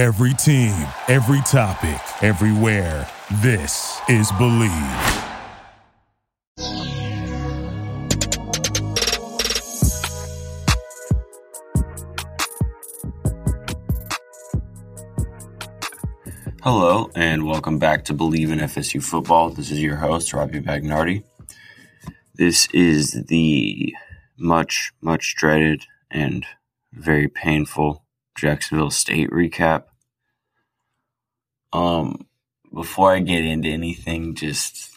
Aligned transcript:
Every 0.00 0.32
team, 0.32 0.72
every 1.08 1.42
topic, 1.42 2.00
everywhere. 2.22 3.06
This 3.42 4.00
is 4.08 4.32
Bleav. 4.32 4.70
Hello, 16.62 17.10
and 17.14 17.44
welcome 17.44 17.78
back 17.78 18.06
to 18.06 18.14
Bleav 18.14 18.50
in 18.50 18.60
FSU 18.60 19.02
Football. 19.04 19.50
This 19.50 19.70
is 19.70 19.82
your 19.82 19.96
host, 19.96 20.32
Robbie 20.32 20.60
Bagnardi. 20.60 21.24
This 22.36 22.68
is 22.72 23.22
the 23.28 23.94
much, 24.38 24.92
much 25.02 25.34
dreaded 25.36 25.84
and 26.10 26.46
very 26.90 27.28
painful 27.28 28.02
Jacksonville 28.34 28.90
State 28.90 29.28
recap. 29.28 29.89
Um, 31.72 32.26
before 32.72 33.12
I 33.12 33.20
get 33.20 33.44
into 33.44 33.68
anything, 33.68 34.34
just 34.34 34.90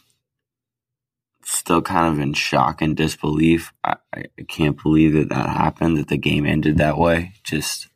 still 1.45 1.81
kind 1.81 2.13
of 2.13 2.19
in 2.19 2.33
shock 2.33 2.81
and 2.81 2.95
disbelief. 2.95 3.73
I, 3.83 3.95
I 4.13 4.25
can't 4.47 4.81
believe 4.81 5.13
that 5.13 5.29
that 5.29 5.49
happened, 5.49 5.97
that 5.97 6.07
the 6.07 6.17
game 6.17 6.45
ended 6.45 6.77
that 6.77 6.97
way. 6.97 7.33
Just, 7.43 7.87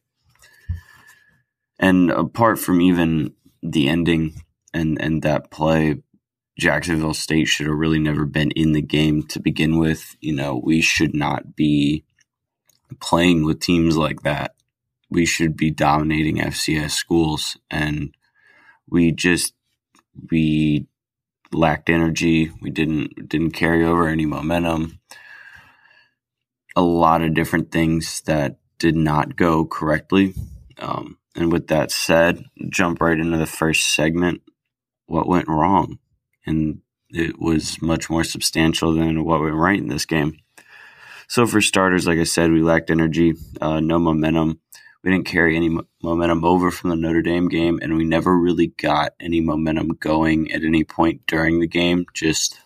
and 1.80 2.12
apart 2.12 2.60
from 2.60 2.82
even 2.82 3.34
the 3.64 3.88
ending 3.88 4.42
and, 4.74 5.02
and 5.02 5.22
that 5.24 5.52
play, 5.52 6.02
Jacksonville 6.60 7.14
State 7.14 7.48
should 7.48 7.68
have 7.68 7.78
really 7.78 8.00
never 8.00 8.26
been 8.26 8.52
in 8.52 8.72
the 8.72 8.82
game 8.82 9.24
to 9.24 9.40
begin 9.40 9.78
with. 9.78 10.16
You 10.20 10.34
know, 10.34 10.60
we 10.64 10.82
should 10.82 11.14
not 11.14 11.56
be 11.56 12.04
playing 13.00 13.46
with 13.46 13.60
teams 13.60 13.96
like 13.96 14.24
that. 14.24 14.56
We 15.10 15.26
should 15.26 15.56
be 15.56 15.72
dominating 15.72 16.38
FCS 16.38 16.92
schools 16.92 17.58
and 17.70 18.14
we 18.90 19.12
just 19.12 19.54
we 20.32 20.88
lacked 21.52 21.90
energy. 21.90 22.52
We 22.62 22.70
didn't 22.70 23.30
didn't 23.30 23.52
carry 23.52 23.84
over 23.84 24.08
any 24.08 24.26
momentum. 24.26 25.00
A 26.76 26.82
lot 26.82 27.22
of 27.22 27.34
different 27.34 27.72
things 27.72 28.22
that 28.22 28.60
did 28.78 28.96
not 28.96 29.36
go 29.36 29.66
correctly. 29.66 30.36
Um, 30.78 31.18
and 31.36 31.52
with 31.52 31.68
that 31.68 31.92
said, 31.92 32.44
jump 32.70 33.02
right 33.02 33.20
into 33.20 33.38
the 33.38 33.46
first 33.46 33.94
segment. 33.96 34.42
What 35.08 35.28
went 35.28 35.48
wrong? 35.48 36.00
And 36.46 36.82
it 37.10 37.40
was 37.40 37.82
much 37.82 38.10
more 38.10 38.24
substantial 38.24 38.94
than 38.94 39.24
what 39.24 39.42
went 39.42 39.56
right 39.56 39.80
in 39.80 39.88
this 39.88 40.06
game. 40.06 40.38
So, 41.28 41.46
for 41.46 41.62
starters, 41.62 42.08
like 42.08 42.20
I 42.20 42.24
said, 42.24 42.52
we 42.52 42.62
lacked 42.62 42.90
energy, 42.90 43.34
uh, 43.60 43.80
no 43.80 44.00
momentum. 44.00 44.62
We 45.08 45.14
didn't 45.14 45.28
carry 45.28 45.56
any 45.56 45.70
momentum 46.04 46.44
over 46.44 46.70
from 46.70 46.90
the 46.90 46.98
Notre 46.98 47.22
Dame 47.22 47.48
game, 47.48 47.80
and 47.82 47.96
we 47.96 48.04
never 48.04 48.38
really 48.38 48.68
got 48.68 49.14
any 49.22 49.40
momentum 49.40 49.96
going 50.02 50.52
at 50.52 50.66
any 50.66 50.84
point 50.84 51.26
during 51.28 51.62
the 51.62 51.68
game. 51.68 52.06
Just 52.14 52.60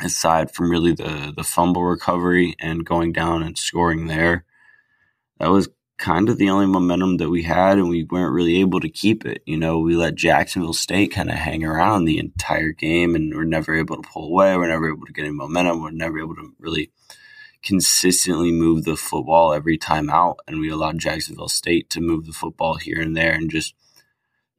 aside 0.00 0.52
from 0.52 0.70
really 0.70 0.92
the 0.92 1.32
the 1.36 1.42
fumble 1.42 1.82
recovery 1.82 2.54
and 2.60 2.86
going 2.86 3.12
down 3.12 3.42
and 3.42 3.58
scoring 3.58 4.06
there, 4.06 4.44
that 5.40 5.50
was 5.50 5.68
kind 5.98 6.28
of 6.28 6.38
the 6.38 6.48
only 6.48 6.66
momentum 6.66 7.16
that 7.16 7.30
we 7.30 7.42
had, 7.42 7.76
and 7.76 7.88
we 7.88 8.04
weren't 8.04 8.32
really 8.32 8.60
able 8.60 8.78
to 8.78 8.88
keep 8.88 9.26
it. 9.26 9.42
You 9.44 9.56
know, 9.56 9.80
we 9.80 9.96
let 9.96 10.14
Jacksonville 10.14 10.72
State 10.72 11.10
kind 11.10 11.28
of 11.28 11.34
hang 11.34 11.64
around 11.64 12.04
the 12.04 12.20
entire 12.20 12.70
game, 12.70 13.16
and 13.16 13.34
we're 13.34 13.42
never 13.42 13.74
able 13.74 14.00
to 14.00 14.08
pull 14.08 14.28
away. 14.28 14.56
We're 14.56 14.68
never 14.68 14.92
able 14.92 15.06
to 15.06 15.12
get 15.12 15.24
any 15.24 15.34
momentum. 15.34 15.82
We're 15.82 15.90
never 15.90 16.20
able 16.20 16.36
to 16.36 16.54
really 16.60 16.92
consistently 17.62 18.50
move 18.50 18.84
the 18.84 18.96
football 18.96 19.52
every 19.52 19.78
time 19.78 20.10
out, 20.10 20.40
and 20.46 20.58
we 20.58 20.68
allowed 20.68 20.98
Jacksonville 20.98 21.48
State 21.48 21.90
to 21.90 22.00
move 22.00 22.26
the 22.26 22.32
football 22.32 22.76
here 22.76 23.00
and 23.00 23.16
there, 23.16 23.32
and 23.32 23.50
just 23.50 23.74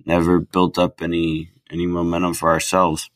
never 0.05 0.39
built 0.39 0.77
up 0.77 1.01
any 1.01 1.51
any 1.69 1.85
momentum 1.85 2.33
for 2.33 2.49
ourselves. 2.51 3.09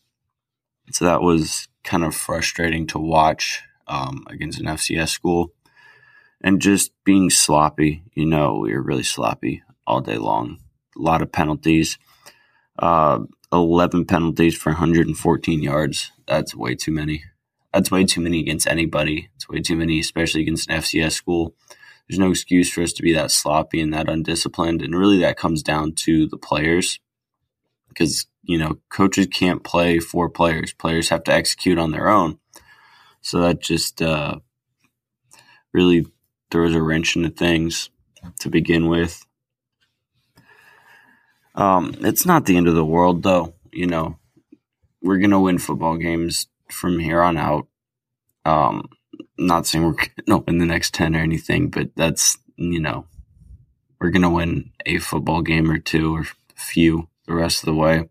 So 0.91 1.05
that 1.05 1.21
was 1.21 1.67
kind 1.83 2.03
of 2.03 2.15
frustrating 2.15 2.88
to 2.88 2.99
watch 2.99 3.61
um, 3.87 4.26
against 4.30 4.59
an 4.59 4.65
FCS 4.65 5.09
school, 5.09 5.53
and 6.42 6.61
just 6.61 6.92
being 7.03 7.30
sloppy. 7.30 8.03
You 8.14 8.26
know, 8.26 8.58
we 8.58 8.73
were 8.73 8.81
really 8.81 9.03
sloppy 9.03 9.64
all 9.86 10.02
day 10.02 10.17
long. 10.17 10.59
A 10.97 11.02
lot 11.02 11.21
of 11.21 11.31
penalties. 11.31 11.97
Uh, 12.77 13.20
11 13.52 14.05
penalties 14.05 14.55
for 14.55 14.71
114 14.71 15.64
yards. 15.64 16.11
That's 16.27 16.53
way 16.53 16.76
too 16.76 16.92
many. 16.92 17.23
That's 17.77 17.92
way 17.92 18.05
too 18.05 18.21
many 18.21 18.39
against 18.39 18.65
anybody. 18.65 19.30
It's 19.36 19.48
way 19.48 19.61
too 19.61 19.76
many, 19.76 19.99
especially 19.99 20.42
against 20.42 20.67
an 20.67 20.80
FCS 20.80 21.11
school. 21.11 21.54
There's 22.10 22.17
no 22.17 22.32
excuse 22.32 22.73
for 22.73 22.82
us 22.82 22.92
to 22.93 23.04
be 23.04 23.14
that 23.14 23.30
sloppy 23.30 23.80
and 23.80 23.93
that 23.93 24.10
undisciplined. 24.10 24.82
And 24.82 24.95
really, 24.95 25.20
that 25.20 25.38
comes 25.38 25.61
down 25.61 25.92
to 25.98 26.26
the 26.26 26.39
players 26.39 26.99
because, 27.88 28.26
you 28.42 28.58
know, 28.58 28.80
coaches 28.89 29.27
can't 29.27 29.64
play 29.64 29.99
for 29.99 30.27
players. 30.27 30.73
Players 30.73 31.10
have 31.10 31.23
to 31.26 31.32
execute 31.32 31.77
on 31.77 31.92
their 31.92 32.10
own. 32.10 32.39
So 33.21 33.42
that 33.42 33.61
just 33.61 34.02
uh, 34.02 34.39
really 35.71 36.08
throws 36.49 36.73
a 36.73 36.82
wrench 36.82 37.15
into 37.15 37.30
things 37.30 37.92
to 38.39 38.49
begin 38.49 38.88
with. 38.88 39.23
Um, 41.54 41.94
it's 41.99 42.26
not 42.26 42.48
the 42.48 42.58
end 42.58 42.67
of 42.67 42.73
the 42.73 42.83
world, 42.83 43.21
though. 43.21 43.54
You 43.71 43.86
know, 43.86 44.17
we're 45.04 45.20
going 45.20 45.30
to 45.30 45.39
win 45.39 45.59
football 45.59 45.98
games 45.98 46.48
from 46.72 47.00
here 47.00 47.22
on 47.22 47.38
out. 47.38 47.67
Um, 48.45 48.89
not 49.38 49.67
saying 49.67 49.86
we're 49.86 49.92
going 50.26 50.26
to 50.28 50.44
win 50.45 50.58
the 50.58 50.66
next 50.66 50.94
10 50.94 51.16
or 51.16 51.20
anything, 51.20 51.70
but 51.70 51.89
that's, 51.95 52.38
you 52.55 52.80
know, 52.80 53.05
we're 54.00 54.11
going 54.11 54.22
to 54.22 54.30
win 54.30 54.72
a 54.86 55.00
football 55.00 55.42
game 55.42 55.70
or 55.72 55.80
two 55.80 56.16
or 56.16 56.22
a 56.22 56.26
few 56.56 57.08
the 57.26 57.33
rest 57.33 57.61
of 57.61 57.66
the 57.67 57.73
way. 57.73 58.10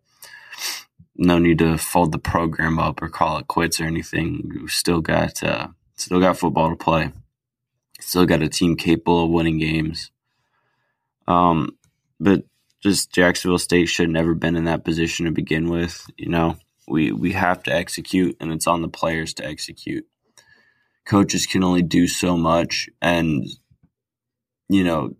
No 1.16 1.39
need 1.39 1.59
to 1.61 1.78
fold 1.78 2.12
the 2.12 2.19
program 2.19 2.78
up 2.78 3.00
or 3.00 3.09
call 3.09 3.39
it 3.39 3.49
quits 3.49 3.81
or 3.81 3.84
anything. 3.84 4.50
We've 4.61 4.71
still 4.71 5.00
got, 5.00 5.43
uh, 5.43 5.69
still 5.97 6.21
got 6.21 6.37
football 6.37 6.71
to 6.71 6.77
play. 6.77 7.12
Still 8.00 8.27
got 8.27 8.43
a 8.43 8.49
team 8.49 8.77
capable 8.77 9.25
of 9.25 9.31
winning 9.31 9.59
games. 9.59 10.11
Um, 11.27 11.78
but 12.21 12.45
just 12.83 13.11
Jacksonville 13.12 13.59
State 13.59 13.87
should 13.87 14.11
never 14.11 14.34
been 14.34 14.56
in 14.56 14.65
that 14.65 14.84
position 14.84 15.27
to 15.27 15.33
begin 15.33 15.69
with. 15.69 16.06
You 16.16 16.28
know, 16.28 16.56
we 16.88 17.12
we 17.12 17.32
have 17.32 17.62
to 17.64 17.74
execute, 17.74 18.36
and 18.41 18.52
it's 18.52 18.66
on 18.66 18.82
the 18.82 18.88
players 18.88 19.34
to 19.34 19.47
execute. 19.47 20.06
Coaches 21.04 21.47
can 21.47 21.64
only 21.64 21.82
do 21.82 22.06
so 22.06 22.36
much, 22.36 22.88
and 23.00 23.44
you 24.69 24.84
know, 24.84 25.16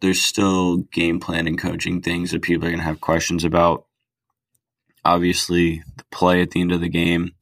there's 0.00 0.22
still 0.22 0.78
game 0.78 1.20
plan 1.20 1.46
and 1.46 1.58
coaching 1.58 2.00
things 2.00 2.30
that 2.30 2.42
people 2.42 2.66
are 2.66 2.70
going 2.70 2.80
to 2.80 2.84
have 2.84 3.00
questions 3.00 3.44
about. 3.44 3.86
Obviously, 5.04 5.82
the 5.96 6.04
play 6.10 6.40
at 6.40 6.52
the 6.52 6.60
end 6.60 6.72
of 6.72 6.80
the 6.80 6.88
game. 6.88 7.34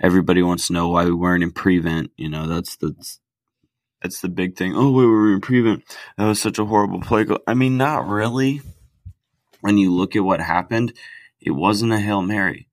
Everybody 0.00 0.42
wants 0.42 0.68
to 0.68 0.72
know 0.72 0.88
why 0.88 1.04
we 1.04 1.12
weren't 1.12 1.42
in 1.42 1.50
prevent. 1.50 2.10
You 2.16 2.28
know, 2.28 2.46
that's 2.46 2.76
the 2.76 2.94
that's 4.02 4.20
the 4.20 4.28
big 4.28 4.56
thing. 4.56 4.74
Oh, 4.76 4.92
we 4.92 5.06
were 5.06 5.34
in 5.34 5.40
prevent. 5.40 5.84
That 6.16 6.26
was 6.26 6.40
such 6.40 6.58
a 6.58 6.64
horrible 6.64 7.00
play. 7.00 7.26
I 7.46 7.54
mean, 7.54 7.76
not 7.76 8.06
really. 8.06 8.62
When 9.60 9.76
you 9.76 9.92
look 9.92 10.14
at 10.14 10.22
what 10.22 10.40
happened, 10.40 10.92
it 11.40 11.50
wasn't 11.50 11.92
a 11.92 11.98
hail 11.98 12.22
mary 12.22 12.67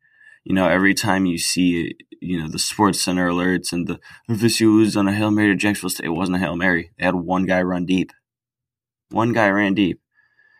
you 0.45 0.53
know, 0.53 0.67
every 0.67 0.93
time 0.93 1.25
you 1.25 1.39
see, 1.39 1.95
you 2.21 2.39
know, 2.39 2.47
the 2.47 2.59
Sports 2.59 3.01
Center 3.01 3.27
alerts 3.29 3.73
and 3.73 3.87
the 3.87 3.99
FSU 4.29 4.77
was 4.77 4.95
on 4.95 5.07
a 5.07 5.13
Hail 5.13 5.31
Mary 5.31 5.49
to 5.49 5.55
Jacksonville 5.55 5.89
State, 5.89 6.05
it 6.05 6.09
wasn't 6.09 6.37
a 6.37 6.39
Hail 6.39 6.55
Mary. 6.55 6.91
They 6.97 7.05
had 7.05 7.15
one 7.15 7.47
guy 7.47 7.63
run 7.63 7.87
deep. 7.87 8.11
One 9.09 9.33
guy 9.33 9.49
ran 9.49 9.73
deep. 9.73 9.99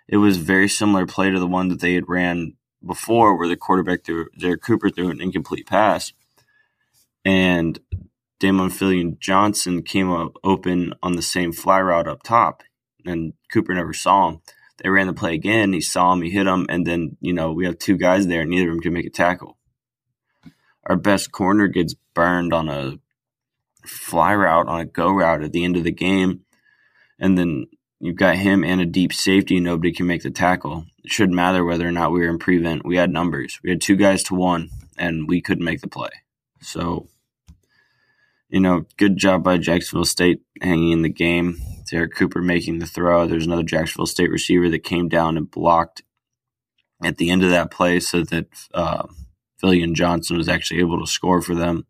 It 0.07 0.18
was 0.18 0.38
very 0.38 0.68
similar 0.68 1.06
play 1.06 1.29
to 1.29 1.40
the 1.40 1.47
one 1.47 1.68
that 1.69 1.81
they 1.81 1.94
had 1.94 2.09
ran 2.09 2.53
before 2.85 3.38
where 3.38 3.47
the 3.47 3.56
quarterback 3.56 4.03
threw, 4.03 4.28
Zerrick 4.40 4.62
Cooper 4.62 4.90
threw 4.90 5.12
an 5.12 5.22
incomplete 5.22 5.68
pass. 5.68 6.13
And 7.23 7.79
Damond 8.41 8.72
Philyaw 8.72 9.19
Johnson 9.19 9.84
came 9.84 10.12
up 10.12 10.34
open 10.44 10.94
on 11.03 11.16
the 11.16 11.22
same 11.22 11.52
fly 11.52 11.79
route 11.79 12.07
up 12.07 12.23
top, 12.23 12.63
and 13.06 13.34
Cooper 13.53 13.73
never 13.75 13.94
saw 13.94 14.29
him. 14.29 14.41
They 14.81 14.90
ran 14.90 15.07
the 15.07 15.13
play 15.13 15.35
again. 15.35 15.73
He 15.73 15.81
saw 15.81 16.14
him, 16.14 16.23
he 16.23 16.32
hit 16.32 16.47
him, 16.47 16.66
and 16.70 16.85
then, 16.87 17.17
you 17.22 17.34
know, 17.34 17.52
we 17.53 17.66
have 17.66 17.78
two 17.78 17.97
guys 17.97 18.28
there, 18.28 18.41
and 18.41 18.49
neither 18.49 18.70
of 18.70 18.76
them 18.76 18.82
can 18.82 18.93
make 18.93 19.05
a 19.05 19.11
tackle 19.11 19.54
our 20.85 20.96
best 20.96 21.32
corner 21.32 21.67
gets 21.67 21.96
burned 22.14 22.53
on 22.53 22.70
a 22.70 22.99
fly 23.85 24.34
route 24.34 24.67
on 24.67 24.82
a 24.82 24.85
go 24.85 25.11
route 25.11 25.43
at 25.43 25.52
the 25.52 25.64
end 25.64 25.78
of 25.78 25.84
the 25.84 25.91
game, 25.91 26.41
and 27.20 27.37
then 27.37 27.67
you've 27.99 28.16
got 28.16 28.35
him 28.35 28.64
and 28.64 28.82
a 28.82 28.85
deep 28.85 29.14
safety. 29.14 29.59
Nobody 29.59 29.91
can 29.91 30.08
make 30.08 30.23
the 30.23 30.32
tackle. 30.32 30.85
It 31.03 31.11
shouldn't 31.11 31.35
matter 31.35 31.64
whether 31.64 31.87
or 31.87 31.91
not 31.91 32.11
we 32.11 32.20
were 32.20 32.29
in 32.29 32.40
prevent. 32.40 32.85
We 32.85 32.97
had 32.97 33.11
numbers. 33.11 33.59
We 33.64 33.70
had 33.70 33.82
two 33.82 33.96
guys 33.96 34.23
to 34.23 34.35
one, 34.35 34.70
and 34.97 35.28
we 35.28 35.41
couldn't 35.41 35.66
make 35.66 35.82
the 35.82 35.87
play. 35.87 36.09
So, 36.61 37.08
you 38.49 38.59
know, 38.59 38.85
good 38.97 39.17
job 39.17 39.43
by 39.43 39.58
Jacksonville 39.58 40.05
State 40.05 40.41
hanging 40.61 40.91
in 40.91 41.02
the 41.02 41.09
game. 41.09 41.58
Zerrick 41.91 42.16
Cooper 42.16 42.41
making 42.41 42.79
the 42.79 42.87
throw. 42.87 43.28
There's 43.28 43.46
another 43.46 43.64
Jacksonville 43.64 44.08
State 44.08 44.32
receiver 44.32 44.70
that 44.70 44.84
came 44.84 45.08
down 45.08 45.37
and 45.37 45.49
blocked 45.49 46.02
at 47.03 47.17
the 47.17 47.29
end 47.29 47.43
of 47.43 47.52
that 47.52 47.70
play 47.70 47.99
so 47.99 48.23
that 48.23 48.47
uh, 48.73 49.05
Philyaw 49.66 49.94
Johnson 49.94 50.38
was 50.38 50.47
actually 50.47 50.79
able 50.79 51.00
to 51.00 51.12
score 51.12 51.41
for 51.41 51.56
them. 51.56 51.88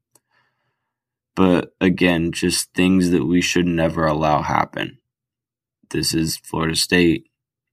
But 1.36 1.74
again, 1.82 2.32
just 2.32 2.74
things 2.74 3.10
that 3.12 3.26
we 3.26 3.42
should 3.42 3.68
never 3.68 4.06
allow 4.06 4.42
happen. 4.42 5.00
This 5.90 6.14
is 6.14 6.38
Florida 6.38 6.76
State. 6.76 7.28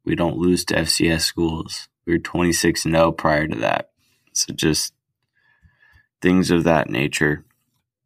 We 0.05 0.17
don't 0.17 0.37
lose 0.37 0.65
to 0.67 0.75
FCS 0.75 1.21
schools. 1.21 1.89
We 2.05 2.15
were 2.15 2.19
26 2.19 2.83
0 2.83 3.13
prior 3.13 3.47
to 3.47 3.59
that. 3.61 3.91
So 4.33 4.53
just 4.53 4.93
things 6.21 6.51
of 6.51 6.65
that 6.65 6.91
nature. 6.91 7.45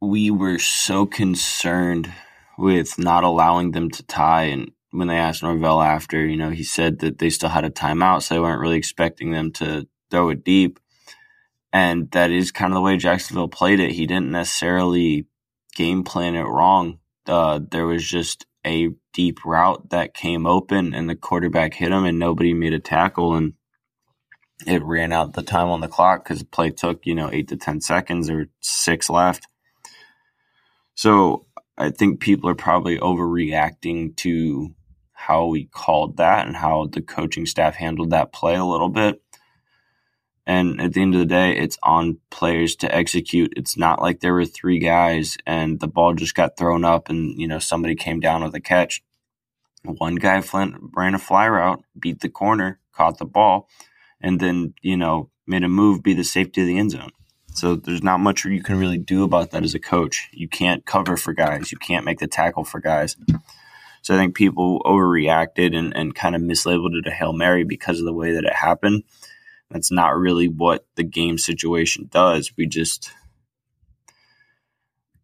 We 0.01 0.31
were 0.31 0.59
so 0.59 1.07
concerned 1.07 2.13
with 2.59 2.99
not 2.99 3.25
allowing 3.25 3.71
them 3.71 3.91
to 3.93 4.03
tie. 4.03 4.45
And 4.45 4.73
when 4.91 5.09
they 5.09 5.17
asked 5.17 5.43
Norvell 5.43 5.81
after, 5.81 6.27
you 6.27 6.37
know, 6.37 6.51
he 6.51 6.65
said 6.65 6.99
that 6.99 7.19
they 7.19 7.31
still 7.31 7.49
had 7.49 7.65
a 7.65 7.71
timeout, 7.71 8.23
so 8.23 8.35
they 8.35 8.41
weren't 8.41 8.61
really 8.61 8.77
expecting 8.77 9.31
them 9.31 9.53
to 9.53 9.89
throw 10.11 10.29
it 10.29 10.45
deep. 10.45 10.79
And 11.77 12.11
that 12.13 12.31
is 12.31 12.53
kind 12.53 12.73
of 12.73 12.75
the 12.75 12.81
way 12.81 12.97
Jacksonville 12.97 13.49
played 13.49 13.81
it. 13.81 13.93
He 13.93 14.07
didn't 14.07 14.31
necessarily 14.31 15.27
game 15.75 16.05
plan 16.05 16.35
it 16.35 16.45
wrong. 16.45 17.01
Uh, 17.27 17.61
there 17.71 17.85
was 17.85 18.03
just 18.03 18.47
a 18.65 18.93
deep 19.13 19.45
route 19.45 19.91
that 19.91 20.15
came 20.15 20.47
open, 20.47 20.95
and 20.95 21.07
the 21.07 21.15
quarterback 21.15 21.75
hit 21.75 21.93
him, 21.93 22.07
and 22.07 22.19
nobody 22.19 22.55
made 22.55 22.73
a 22.73 22.79
tackle. 22.79 23.35
And 23.35 23.53
it 24.67 24.83
ran 24.83 25.13
out 25.13 25.35
the 25.35 25.43
time 25.43 25.69
on 25.69 25.83
the 25.83 25.87
clock 25.87 26.25
because 26.25 26.39
the 26.39 26.47
play 26.47 26.71
took, 26.71 27.05
you 27.05 27.15
know, 27.15 27.29
eight 27.31 27.49
to 27.49 27.59
10 27.59 27.83
seconds 27.83 28.31
or 28.31 28.47
six 28.63 29.11
left. 29.11 29.47
So 30.95 31.45
I 31.77 31.91
think 31.91 32.21
people 32.21 32.49
are 32.49 32.55
probably 32.55 32.97
overreacting 32.97 34.17
to 34.17 34.75
how 35.13 35.45
we 35.45 35.67
called 35.67 36.17
that 36.17 36.47
and 36.47 36.57
how 36.57 36.87
the 36.87 37.03
coaching 37.03 37.45
staff 37.45 37.75
handled 37.75 38.11
that 38.13 38.33
play 38.33 38.55
a 38.55 38.65
little 38.65 38.89
bit. 38.89 39.21
And 40.47 40.81
at 40.81 40.93
the 40.93 41.03
end 41.03 41.15
of 41.15 41.21
the 41.21 41.27
day, 41.27 41.57
it's 41.57 41.77
on 41.83 42.19
players 42.31 42.77
to 42.77 42.95
execute. 42.95 43.53
It's 43.57 43.77
not 43.77 44.01
like 44.01 44.21
there 44.21 44.33
were 44.33 44.45
three 44.45 44.79
guys 44.79 45.37
and 45.45 45.81
the 45.81 45.89
ball 45.89 46.15
just 46.15 46.37
got 46.37 46.57
thrown 46.57 46.85
up 46.85 47.09
and, 47.09 47.41
you 47.41 47.49
know, 47.49 47.59
somebody 47.59 47.97
came 47.97 48.21
down 48.21 48.45
with 48.45 48.55
a 48.55 48.61
catch. 48.61 49.03
One 49.83 50.15
guy 50.15 50.43
ran 50.95 51.15
a 51.15 51.19
fly 51.19 51.49
route, 51.49 51.83
beat 51.99 52.21
the 52.21 52.29
corner, 52.29 52.79
caught 52.93 53.19
the 53.19 53.25
ball, 53.25 53.69
and 54.21 54.39
then, 54.41 54.75
you 54.83 54.97
know, 54.97 55.31
made 55.47 55.65
a 55.65 55.69
move 55.69 56.03
be 56.03 56.15
the 56.15 56.25
safety 56.25 56.61
of 56.61 56.67
the 56.67 56.79
end 56.79 56.93
zone. 56.93 57.11
So 57.55 57.75
there's 57.75 58.03
not 58.03 58.21
much 58.21 58.45
you 58.45 58.63
can 58.63 58.79
really 58.79 58.99
do 58.99 59.25
about 59.25 59.51
that 59.51 59.65
as 59.65 59.75
a 59.75 59.81
coach. 59.81 60.29
You 60.33 60.49
can't 60.49 60.85
cover 60.85 61.17
for 61.17 61.33
guys. 61.33 61.73
You 61.73 61.79
can't 61.79 62.05
make 62.05 62.19
the 62.19 62.27
tackle 62.27 62.65
for 62.65 62.81
guys. 62.81 63.17
So 64.03 64.15
I 64.15 64.19
think 64.19 64.37
people 64.37 64.83
overreacted 64.85 65.75
and, 65.77 65.97
and 65.97 66.15
kind 66.15 66.37
of 66.37 66.43
mislabeled 66.43 66.99
it 66.99 67.09
a 67.09 67.11
Hail 67.11 67.33
Mary 67.33 67.65
because 67.65 67.99
of 67.99 68.05
the 68.05 68.13
way 68.13 68.33
that 68.33 68.45
it 68.45 68.53
happened. 68.53 69.05
That's 69.71 69.91
not 69.91 70.17
really 70.17 70.49
what 70.49 70.87
the 70.95 71.05
game 71.05 71.39
situation 71.39 72.09
does. 72.11 72.53
We 72.57 72.67
just 72.67 73.11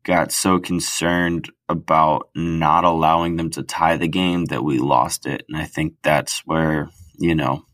got 0.05 0.33
so 0.33 0.59
concerned 0.59 1.50
about 1.69 2.29
not 2.35 2.85
allowing 2.85 3.37
them 3.37 3.50
to 3.50 3.62
tie 3.62 3.97
the 3.97 4.09
game 4.09 4.47
that 4.47 4.65
we 4.65 4.79
lost 4.79 5.27
it. 5.27 5.44
And 5.49 5.56
I 5.56 5.65
think 5.65 5.94
that's 6.03 6.41
where, 6.41 6.91
you 7.19 7.35
know, 7.35 7.65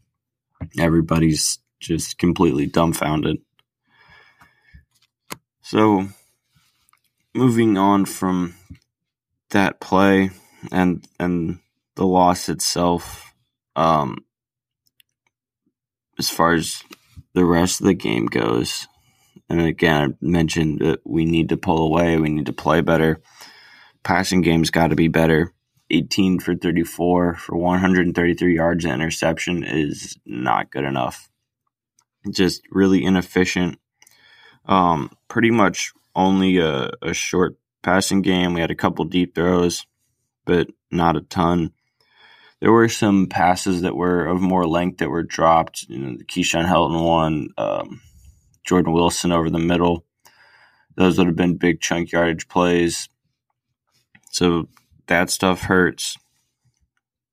everybody's 0.79 1.59
just 1.81 2.19
completely 2.19 2.67
dumbfounded. 2.67 3.39
So, 5.63 6.09
moving 7.35 7.77
on 7.77 8.05
from 8.05 8.55
that 9.51 9.81
play 9.81 10.31
and 10.73 11.07
and 11.19 11.61
the 11.95 12.07
loss 12.07 12.49
itself, 12.49 13.33
um, 13.77 14.25
as 16.19 16.31
far 16.31 16.55
as 16.55 16.83
the 17.35 17.45
rest 17.45 17.81
of 17.81 17.87
the 17.87 17.95
game 17.95 18.27
goes, 18.27 18.87
and 19.49 19.61
again, 19.61 20.03
I 20.11 20.15
mentioned 20.21 20.81
that 20.81 21.01
we 21.05 21.25
need 21.25 21.49
to 21.51 21.57
pull 21.57 21.83
away, 21.83 22.17
we 22.19 22.29
need 22.29 22.47
to 22.47 22.53
play 22.53 22.81
better. 22.81 23.21
Passing 24.03 24.43
game's 24.43 24.71
got 24.71 24.89
to 24.89 24.97
be 24.97 25.09
better. 25.09 25.53
18 25.91 26.41
for 26.41 26.55
34 26.55 27.37
for 27.37 27.57
133 27.57 28.55
yards 28.55 28.85
and 28.85 28.95
interception 28.95 29.65
is 29.65 30.19
not 30.27 30.71
good 30.71 30.85
enough. 30.85 31.31
Just 32.31 32.63
really 32.71 33.03
inefficient 33.03 33.79
um, 34.69 35.11
pretty 35.29 35.51
much 35.51 35.93
only 36.15 36.59
a, 36.59 36.91
a 37.03 37.15
short 37.15 37.57
passing 37.83 38.23
game. 38.23 38.53
We 38.53 38.61
had 38.61 38.71
a 38.71 38.77
couple 38.77 39.05
deep 39.07 39.35
throws, 39.35 39.87
but 40.45 40.69
not 40.91 41.17
a 41.17 41.23
ton. 41.23 41.73
There 42.61 42.73
were 42.73 42.89
some 42.89 43.27
passes 43.27 43.83
that 43.83 43.97
were 43.97 44.27
of 44.27 44.41
more 44.41 44.67
length 44.67 44.99
that 44.99 45.11
were 45.11 45.23
dropped. 45.23 45.85
You 45.89 45.99
know, 45.99 46.17
Keyshawn 46.25 46.67
Helton 46.67 47.05
one, 47.05 47.51
um, 47.57 48.01
Jordan 48.65 48.93
Wilson 48.93 49.33
over 49.33 49.49
the 49.49 49.59
middle. 49.59 50.05
Those 50.97 51.19
would 51.19 51.29
have 51.29 51.37
been 51.37 51.57
big 51.57 51.81
chunk 51.81 52.11
yardage 52.11 52.49
plays. 52.49 53.09
So 54.31 54.69
that 55.07 55.31
stuff 55.31 55.63
hurts. 55.63 56.17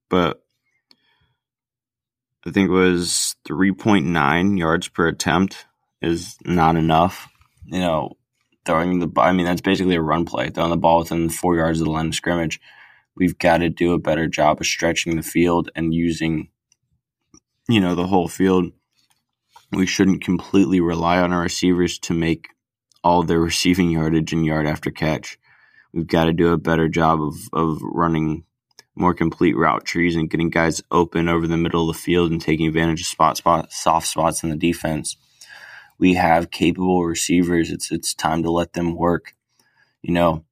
But 0.09 0.43
I 2.45 2.51
think 2.51 2.69
it 2.69 2.73
was 2.73 3.35
3.9 3.47 4.57
yards 4.59 4.87
per 4.87 5.07
attempt 5.07 5.65
is 6.01 6.37
not 6.45 6.75
enough. 6.75 7.27
You 7.65 7.79
know, 7.79 8.17
throwing 8.65 8.99
the 8.99 9.09
I 9.19 9.31
mean 9.31 9.45
that's 9.45 9.61
basically 9.61 9.95
a 9.95 10.01
run 10.01 10.25
play, 10.25 10.49
throwing 10.49 10.69
the 10.69 10.77
ball 10.77 10.99
within 10.99 11.29
four 11.29 11.55
yards 11.55 11.81
of 11.81 11.85
the 11.85 11.91
line 11.91 12.07
of 12.07 12.15
scrimmage. 12.15 12.61
We've 13.15 13.37
got 13.37 13.57
to 13.59 13.69
do 13.69 13.93
a 13.93 13.99
better 13.99 14.27
job 14.27 14.59
of 14.59 14.67
stretching 14.67 15.15
the 15.15 15.23
field 15.23 15.69
and 15.75 15.93
using, 15.93 16.49
you 17.67 17.79
know, 17.79 17.95
the 17.95 18.07
whole 18.07 18.27
field. 18.27 18.71
We 19.71 19.85
shouldn't 19.85 20.23
completely 20.23 20.81
rely 20.81 21.19
on 21.19 21.33
our 21.33 21.41
receivers 21.41 21.97
to 21.99 22.13
make 22.13 22.47
all 23.03 23.23
their 23.23 23.39
receiving 23.39 23.89
yardage 23.91 24.33
and 24.33 24.45
yard 24.45 24.67
after 24.67 24.91
catch. 24.91 25.37
We've 25.93 26.07
got 26.07 26.25
to 26.25 26.33
do 26.33 26.51
a 26.51 26.57
better 26.57 26.89
job 26.89 27.21
of, 27.21 27.35
of 27.53 27.79
running 27.81 28.43
more 28.95 29.13
complete 29.13 29.55
route 29.55 29.85
trees 29.85 30.15
and 30.15 30.29
getting 30.29 30.49
guys 30.49 30.81
open 30.91 31.29
over 31.29 31.47
the 31.47 31.57
middle 31.57 31.89
of 31.89 31.95
the 31.95 32.01
field 32.01 32.31
and 32.31 32.41
taking 32.41 32.67
advantage 32.67 33.01
of 33.01 33.07
spot 33.07 33.37
spot 33.37 33.71
soft 33.71 34.07
spots 34.07 34.43
in 34.43 34.49
the 34.49 34.55
defense 34.55 35.17
we 35.97 36.15
have 36.15 36.51
capable 36.51 37.05
receivers. 37.05 37.71
It's 37.71 37.91
it's 37.91 38.13
time 38.13 38.43
to 38.43 38.51
let 38.51 38.73
them 38.73 38.95
work. 38.95 39.33
You 40.01 40.13
know, 40.13 40.45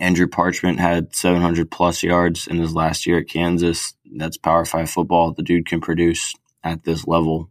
Andrew 0.00 0.26
Parchment 0.26 0.78
had 0.78 1.14
700 1.14 1.70
plus 1.70 2.02
yards 2.02 2.46
in 2.46 2.58
his 2.58 2.74
last 2.74 3.06
year 3.06 3.18
at 3.18 3.28
Kansas. 3.28 3.94
That's 4.16 4.36
Power 4.36 4.64
Five 4.64 4.90
football. 4.90 5.32
The 5.32 5.42
dude 5.42 5.66
can 5.66 5.80
produce 5.80 6.34
at 6.62 6.84
this 6.84 7.06
level, 7.06 7.50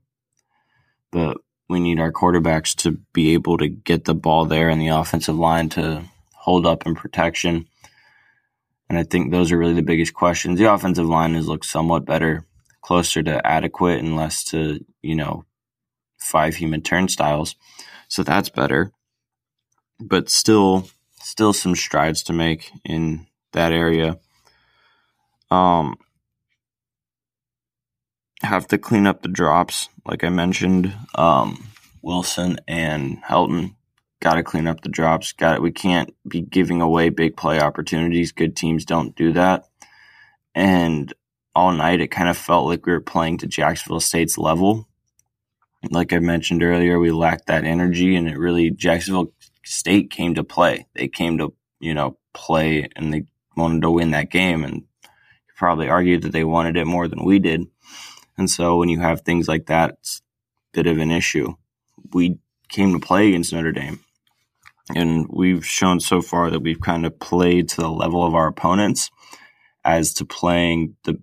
but 1.12 1.38
we 1.70 1.80
need 1.80 2.00
our 2.00 2.12
quarterbacks 2.12 2.76
to 2.76 3.00
be 3.14 3.34
able 3.34 3.58
to 3.58 3.68
get 3.68 4.06
the 4.06 4.16
ball 4.16 4.46
there 4.46 4.70
and 4.70 4.80
the 4.80 4.90
offensive 4.90 5.36
line 5.36 5.70
to 5.70 6.04
hold 6.34 6.66
up 6.66 6.86
in 6.86 6.96
protection. 6.96 7.68
And 8.90 9.00
I 9.00 9.04
think 9.04 9.32
those 9.32 9.52
are 9.52 9.58
really 9.58 9.74
the 9.74 9.82
biggest 9.82 10.14
questions. 10.14 10.60
The 10.60 10.72
offensive 10.72 11.08
line 11.08 11.34
has 11.34 11.48
looked 11.48 11.66
somewhat 11.66 12.06
better, 12.06 12.46
closer 12.82 13.24
to 13.24 13.46
adequate 13.46 14.00
and 14.00 14.16
less 14.16 14.44
to, 14.46 14.86
you 15.02 15.16
know, 15.16 15.46
five 16.20 16.56
human 16.56 16.82
turnstiles. 16.82 17.56
So 18.08 18.22
that's 18.22 18.50
better. 18.50 18.92
But 20.00 20.30
still 20.30 20.88
still 21.26 21.54
some 21.54 21.76
strides 21.76 22.24
to 22.24 22.34
make 22.34 22.72
in 22.84 23.26
that 23.54 23.72
area. 23.72 24.20
Um 25.50 25.98
have 28.42 28.68
to 28.68 28.78
clean 28.78 29.08
up 29.08 29.22
the 29.22 29.28
drops, 29.28 29.90
like 30.06 30.24
I 30.24 30.30
mentioned. 30.30 30.94
Um 31.16 31.70
Wilson 32.02 32.60
and 32.68 33.24
Helton 33.24 33.76
got 34.20 34.36
to 34.36 34.44
clean 34.44 34.68
up 34.68 34.82
the 34.82 34.90
drops. 34.90 35.34
Got 35.34 35.56
it. 35.56 35.62
We 35.62 35.72
can't 35.72 36.14
be 36.28 36.42
giving 36.42 36.82
away 36.82 37.10
big 37.10 37.36
play 37.36 37.60
opportunities. 37.60 38.32
Good 38.32 38.56
teams 38.56 38.86
don't 38.86 39.16
do 39.16 39.34
that. 39.34 39.68
And 40.54 41.12
all 41.56 41.72
night, 41.72 42.02
it 42.02 42.12
kind 42.12 42.30
of 42.30 42.38
felt 42.38 42.68
like 42.68 42.86
we 42.86 42.92
were 42.92 43.02
playing 43.02 43.40
to 43.40 43.48
Jacksonville 43.48 44.00
State's 44.00 44.38
level 44.38 44.88
like 45.92 46.14
I 46.14 46.20
mentioned 46.20 46.64
earlier, 46.64 47.00
we 47.00 47.12
lacked 47.12 47.48
that 47.48 47.66
energy, 47.66 48.16
and 48.16 48.28
it 48.28 48.38
really 48.38 48.72
Jacksonville 48.72 49.32
State 49.66 50.12
came 50.12 50.36
to 50.36 50.44
play. 50.44 50.88
They 50.94 51.08
came 51.08 51.38
to 51.40 51.54
you 51.80 51.94
know 51.94 52.18
play, 52.34 52.88
and 52.96 53.14
they 53.14 53.26
wanted 53.58 53.82
to 53.82 53.92
win 53.92 54.12
that 54.12 54.32
game, 54.32 54.64
and 54.64 54.76
you 54.76 55.54
probably 55.58 55.90
argued 55.90 56.24
that 56.24 56.32
they 56.32 56.44
wanted 56.44 56.78
it 56.78 56.86
more 56.86 57.08
than 57.08 57.26
we 57.26 57.40
did. 57.40 57.68
And 58.38 58.50
so 58.50 58.78
when 58.78 58.90
you 58.90 59.00
have 59.00 59.22
things 59.22 59.48
like 59.48 59.68
that, 59.68 59.92
it's 60.00 60.22
a 60.74 60.78
bit 60.78 60.88
of 60.88 60.98
an 60.98 61.12
issue. 61.12 61.56
We 62.14 62.40
came 62.70 62.94
to 62.94 63.06
play 63.06 63.30
against 63.30 63.54
Notre 63.54 63.72
Dame, 63.72 64.00
and 64.96 65.28
we've 65.30 65.66
shown 65.66 66.00
so 66.00 66.22
far 66.22 66.50
that 66.52 66.62
we've 66.62 66.82
kind 66.82 67.06
of 67.06 67.20
played 67.20 67.70
to 67.70 67.82
the 67.82 67.90
level 67.90 68.26
of 68.26 68.36
our 68.36 68.48
opponents 68.48 69.10
as 69.84 70.14
to 70.16 70.26
playing 70.26 70.96
the 71.04 71.20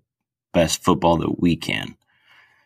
best 0.53 0.83
football 0.85 1.19
that 1.19 1.41
we 1.41 1.57
can. 1.57 1.97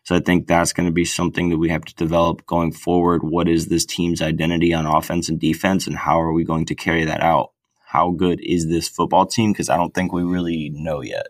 So 0.07 0.15
I 0.15 0.21
think 0.21 0.47
that's 0.47 0.71
going 0.71 0.85
to 0.85 0.93
be 0.93 1.03
something 1.03 1.49
that 1.49 1.57
we 1.57 1.67
have 1.67 1.83
to 1.83 1.93
develop 1.95 2.45
going 2.45 2.71
forward. 2.71 3.23
What 3.23 3.49
is 3.49 3.65
this 3.65 3.85
team's 3.85 4.21
identity 4.21 4.73
on 4.73 4.85
offense 4.85 5.27
and 5.27 5.37
defense, 5.37 5.85
and 5.85 5.97
how 5.97 6.21
are 6.21 6.31
we 6.31 6.45
going 6.45 6.65
to 6.67 6.75
carry 6.75 7.03
that 7.03 7.19
out? 7.19 7.51
How 7.85 8.11
good 8.11 8.39
is 8.41 8.69
this 8.69 8.87
football 8.87 9.25
team? 9.25 9.51
Because 9.51 9.67
I 9.67 9.75
don't 9.75 9.93
think 9.93 10.13
we 10.13 10.23
really 10.23 10.69
know 10.69 11.01
yet. 11.01 11.27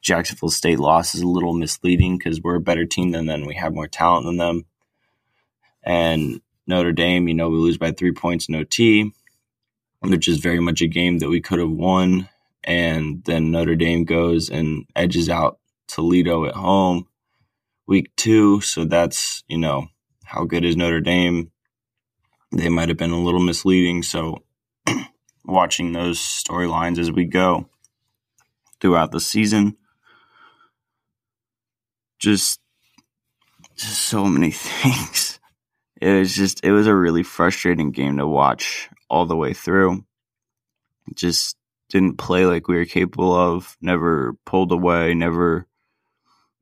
Jacksonville 0.00 0.48
State 0.48 0.78
loss 0.78 1.16
is 1.16 1.22
a 1.22 1.26
little 1.26 1.54
misleading 1.54 2.18
because 2.18 2.40
we're 2.40 2.54
a 2.54 2.60
better 2.60 2.86
team 2.86 3.10
than 3.10 3.26
them. 3.26 3.44
We 3.44 3.56
have 3.56 3.74
more 3.74 3.88
talent 3.88 4.26
than 4.26 4.36
them. 4.36 4.66
And 5.82 6.40
Notre 6.68 6.92
Dame, 6.92 7.26
you 7.26 7.34
know, 7.34 7.48
we 7.48 7.56
lose 7.56 7.78
by 7.78 7.90
three 7.90 8.12
points 8.12 8.48
in 8.48 8.54
OT, 8.54 9.12
which 10.02 10.28
is 10.28 10.38
very 10.38 10.60
much 10.60 10.82
a 10.82 10.86
game 10.86 11.18
that 11.18 11.30
we 11.30 11.40
could 11.40 11.58
have 11.58 11.68
won. 11.68 12.28
And 12.62 13.24
then 13.24 13.50
Notre 13.50 13.74
Dame 13.74 14.04
goes 14.04 14.50
and 14.50 14.84
edges 14.94 15.28
out 15.28 15.58
Toledo 15.88 16.44
at 16.44 16.54
home 16.54 17.08
week 17.88 18.14
two. 18.14 18.60
So 18.60 18.84
that's, 18.84 19.42
you 19.48 19.58
know, 19.58 19.88
how 20.24 20.44
good 20.44 20.64
is 20.64 20.76
Notre 20.76 21.00
Dame? 21.00 21.50
They 22.52 22.68
might 22.68 22.90
have 22.90 22.98
been 22.98 23.10
a 23.10 23.20
little 23.20 23.40
misleading. 23.40 24.04
So 24.04 24.44
watching 25.44 25.92
those 25.92 26.20
storylines 26.20 26.98
as 26.98 27.10
we 27.10 27.24
go 27.24 27.68
throughout 28.80 29.10
the 29.10 29.20
season. 29.20 29.76
Just, 32.20 32.60
just 33.76 34.00
so 34.02 34.24
many 34.24 34.50
things. 34.52 35.40
It 36.00 36.12
was 36.12 36.36
just, 36.36 36.64
it 36.64 36.72
was 36.72 36.86
a 36.86 36.94
really 36.94 37.24
frustrating 37.24 37.90
game 37.90 38.18
to 38.18 38.26
watch 38.26 38.88
all 39.08 39.26
the 39.26 39.36
way 39.36 39.52
through. 39.52 40.04
Just 41.14 41.56
didn't 41.88 42.18
play 42.18 42.44
like 42.44 42.68
we 42.68 42.76
were 42.76 42.84
capable 42.84 43.34
of, 43.34 43.76
never 43.80 44.34
pulled 44.44 44.72
away, 44.72 45.14
never 45.14 45.67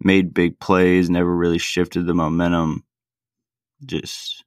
made 0.01 0.35
big 0.35 0.59
plays, 0.59 1.11
never 1.11 1.35
really 1.35 1.59
shifted 1.59 2.07
the 2.07 2.15
momentum. 2.15 2.85
Just 3.85 4.45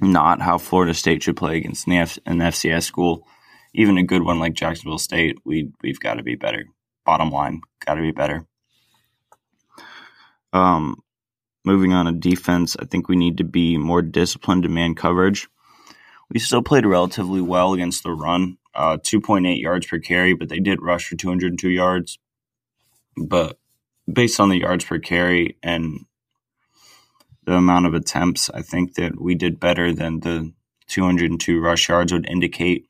not 0.00 0.40
how 0.40 0.58
Florida 0.58 0.94
State 0.94 1.22
should 1.22 1.36
play 1.36 1.58
against 1.58 1.86
an, 1.86 1.92
F- 1.94 2.18
an 2.26 2.38
FCS 2.38 2.84
school. 2.84 3.26
Even 3.74 3.98
a 3.98 4.02
good 4.02 4.22
one 4.22 4.40
like 4.40 4.54
Jacksonville 4.54 4.98
State, 4.98 5.38
we 5.44 5.70
we've 5.82 6.00
got 6.00 6.14
to 6.14 6.22
be 6.22 6.34
better. 6.34 6.64
Bottom 7.04 7.30
line, 7.30 7.60
got 7.84 7.94
to 7.94 8.02
be 8.02 8.10
better. 8.10 8.46
Um, 10.52 11.02
moving 11.64 11.92
on 11.92 12.06
to 12.06 12.12
defense, 12.12 12.76
I 12.80 12.84
think 12.86 13.08
we 13.08 13.16
need 13.16 13.38
to 13.38 13.44
be 13.44 13.76
more 13.76 14.02
disciplined 14.02 14.64
in 14.64 14.74
man 14.74 14.94
coverage. 14.94 15.48
We 16.30 16.40
still 16.40 16.62
played 16.62 16.86
relatively 16.86 17.40
well 17.40 17.72
against 17.74 18.02
the 18.02 18.12
run, 18.12 18.58
uh, 18.74 18.98
2.8 18.98 19.60
yards 19.60 19.86
per 19.86 19.98
carry, 19.98 20.34
but 20.34 20.48
they 20.48 20.60
did 20.60 20.82
rush 20.82 21.08
for 21.08 21.16
202 21.16 21.68
yards. 21.68 22.18
But 23.16 23.58
based 24.10 24.40
on 24.40 24.48
the 24.48 24.58
yards 24.58 24.84
per 24.84 24.98
carry 24.98 25.58
and 25.62 26.06
the 27.44 27.54
amount 27.54 27.86
of 27.86 27.94
attempts, 27.94 28.50
I 28.50 28.62
think 28.62 28.94
that 28.94 29.20
we 29.20 29.34
did 29.34 29.60
better 29.60 29.92
than 29.92 30.20
the 30.20 30.52
202 30.88 31.60
rush 31.60 31.88
yards 31.88 32.12
would 32.12 32.28
indicate. 32.28 32.86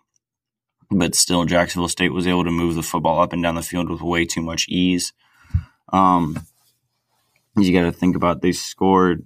But 0.90 1.14
still, 1.14 1.44
Jacksonville 1.44 1.88
State 1.88 2.12
was 2.12 2.26
able 2.26 2.44
to 2.44 2.50
move 2.50 2.74
the 2.74 2.82
football 2.82 3.20
up 3.20 3.32
and 3.32 3.42
down 3.42 3.54
the 3.54 3.62
field 3.62 3.88
with 3.88 4.00
way 4.00 4.24
too 4.24 4.42
much 4.42 4.66
ease. 4.68 5.12
Um, 5.92 6.44
you 7.56 7.72
got 7.72 7.84
to 7.84 7.92
think 7.92 8.16
about 8.16 8.42
they 8.42 8.52
scored 8.52 9.24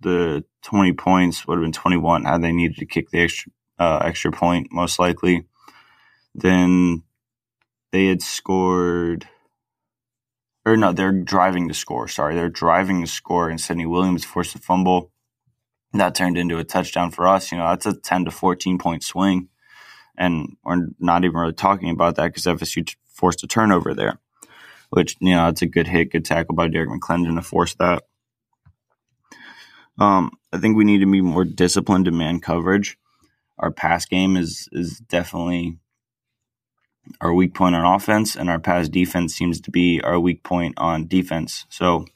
the 0.00 0.44
20 0.62 0.92
points 0.94 1.46
would 1.46 1.58
have 1.58 1.62
been 1.62 1.72
21 1.72 2.24
had 2.24 2.42
they 2.42 2.52
needed 2.52 2.76
to 2.78 2.86
kick 2.86 3.10
the 3.10 3.20
extra 3.20 3.52
uh, 3.78 3.98
extra 4.04 4.30
point 4.30 4.68
most 4.70 4.98
likely. 4.98 5.44
Then 6.34 7.02
they 7.90 8.06
had 8.06 8.22
scored 8.22 9.28
or 10.64 10.76
no, 10.76 10.92
they're 10.92 11.12
driving 11.12 11.68
the 11.68 11.74
score. 11.74 12.08
Sorry, 12.08 12.34
they're 12.34 12.48
driving 12.48 13.00
the 13.00 13.06
score, 13.06 13.48
and 13.48 13.60
Sidney 13.60 13.86
Williams 13.86 14.24
forced 14.24 14.54
a 14.54 14.58
fumble. 14.58 15.10
That 15.92 16.14
turned 16.14 16.38
into 16.38 16.58
a 16.58 16.64
touchdown 16.64 17.10
for 17.10 17.26
us. 17.26 17.52
You 17.52 17.58
know, 17.58 17.68
that's 17.68 17.86
a 17.86 17.94
ten 17.94 18.24
to 18.24 18.30
fourteen 18.30 18.78
point 18.78 19.02
swing, 19.02 19.48
and 20.16 20.56
we're 20.64 20.88
not 20.98 21.24
even 21.24 21.36
really 21.36 21.52
talking 21.52 21.90
about 21.90 22.16
that 22.16 22.28
because 22.28 22.44
FSU 22.44 22.94
forced 23.06 23.42
a 23.42 23.46
turnover 23.46 23.92
there, 23.94 24.18
which 24.90 25.16
you 25.20 25.34
know 25.34 25.48
it's 25.48 25.62
a 25.62 25.66
good 25.66 25.88
hit, 25.88 26.12
good 26.12 26.24
tackle 26.24 26.54
by 26.54 26.68
Derrick 26.68 26.88
McLendon 26.88 27.36
to 27.36 27.42
force 27.42 27.74
that. 27.74 28.04
Um, 29.98 30.30
I 30.52 30.58
think 30.58 30.76
we 30.76 30.84
need 30.84 31.00
to 31.00 31.10
be 31.10 31.20
more 31.20 31.44
disciplined 31.44 32.08
in 32.08 32.16
man 32.16 32.40
coverage. 32.40 32.96
Our 33.58 33.70
pass 33.70 34.06
game 34.06 34.36
is 34.36 34.68
is 34.72 34.98
definitely 34.98 35.78
our 37.20 37.32
weak 37.32 37.54
point 37.54 37.74
on 37.74 37.84
offense, 37.84 38.36
and 38.36 38.48
our 38.48 38.58
pass 38.58 38.88
defense 38.88 39.34
seems 39.34 39.60
to 39.62 39.70
be 39.70 40.00
our 40.02 40.18
weak 40.18 40.42
point 40.42 40.74
on 40.78 41.06
defense. 41.06 41.66
So 41.68 42.06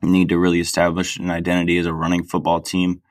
we 0.00 0.10
need 0.10 0.28
to 0.30 0.38
really 0.38 0.60
establish 0.60 1.16
an 1.16 1.30
identity 1.30 1.78
as 1.78 1.86
a 1.86 1.92
running 1.92 2.24
football 2.24 2.60
team 2.60 3.02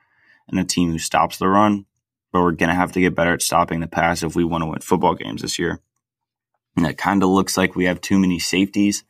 and 0.48 0.60
a 0.60 0.64
team 0.64 0.90
who 0.90 0.98
stops 0.98 1.38
the 1.38 1.48
run. 1.48 1.86
But 2.32 2.42
we're 2.42 2.52
going 2.52 2.68
to 2.70 2.74
have 2.74 2.92
to 2.92 3.00
get 3.00 3.14
better 3.14 3.34
at 3.34 3.42
stopping 3.42 3.80
the 3.80 3.86
pass 3.86 4.22
if 4.22 4.34
we 4.34 4.44
want 4.44 4.62
to 4.62 4.66
win 4.66 4.80
football 4.80 5.14
games 5.14 5.42
this 5.42 5.58
year. 5.58 5.80
And 6.76 6.86
it 6.86 6.96
kind 6.96 7.22
of 7.22 7.28
looks 7.28 7.56
like 7.56 7.76
we 7.76 7.84
have 7.84 8.00
too 8.00 8.18
many 8.18 8.38
safeties 8.38 9.04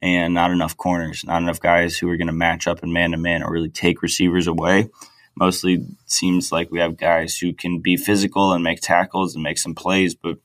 and 0.00 0.34
not 0.34 0.50
enough 0.50 0.76
corners, 0.76 1.24
not 1.24 1.42
enough 1.42 1.60
guys 1.60 1.98
who 1.98 2.08
are 2.08 2.16
going 2.16 2.28
to 2.28 2.32
match 2.32 2.66
up 2.66 2.82
in 2.82 2.92
man 2.92 3.12
to 3.12 3.16
man 3.16 3.42
or 3.42 3.50
really 3.50 3.68
take 3.68 4.02
receivers 4.02 4.46
away. 4.46 4.90
Mostly 5.34 5.86
seems 6.06 6.52
like 6.52 6.70
we 6.70 6.78
have 6.78 6.96
guys 6.96 7.38
who 7.38 7.52
can 7.52 7.80
be 7.80 7.96
physical 7.96 8.52
and 8.52 8.62
make 8.62 8.80
tackles 8.80 9.34
and 9.34 9.42
make 9.42 9.58
some 9.58 9.74
plays, 9.74 10.14
but 10.14 10.38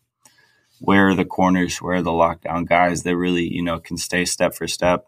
where 0.79 1.10
are 1.10 1.15
the 1.15 1.25
corners, 1.25 1.77
where 1.77 1.96
are 1.96 2.01
the 2.01 2.12
lockdown 2.12 2.67
guys 2.67 3.03
that 3.03 3.17
really, 3.17 3.51
you 3.51 3.63
know, 3.63 3.79
can 3.79 3.98
stay 3.98 4.25
step 4.25 4.53
for 4.53 4.67
step. 4.67 5.07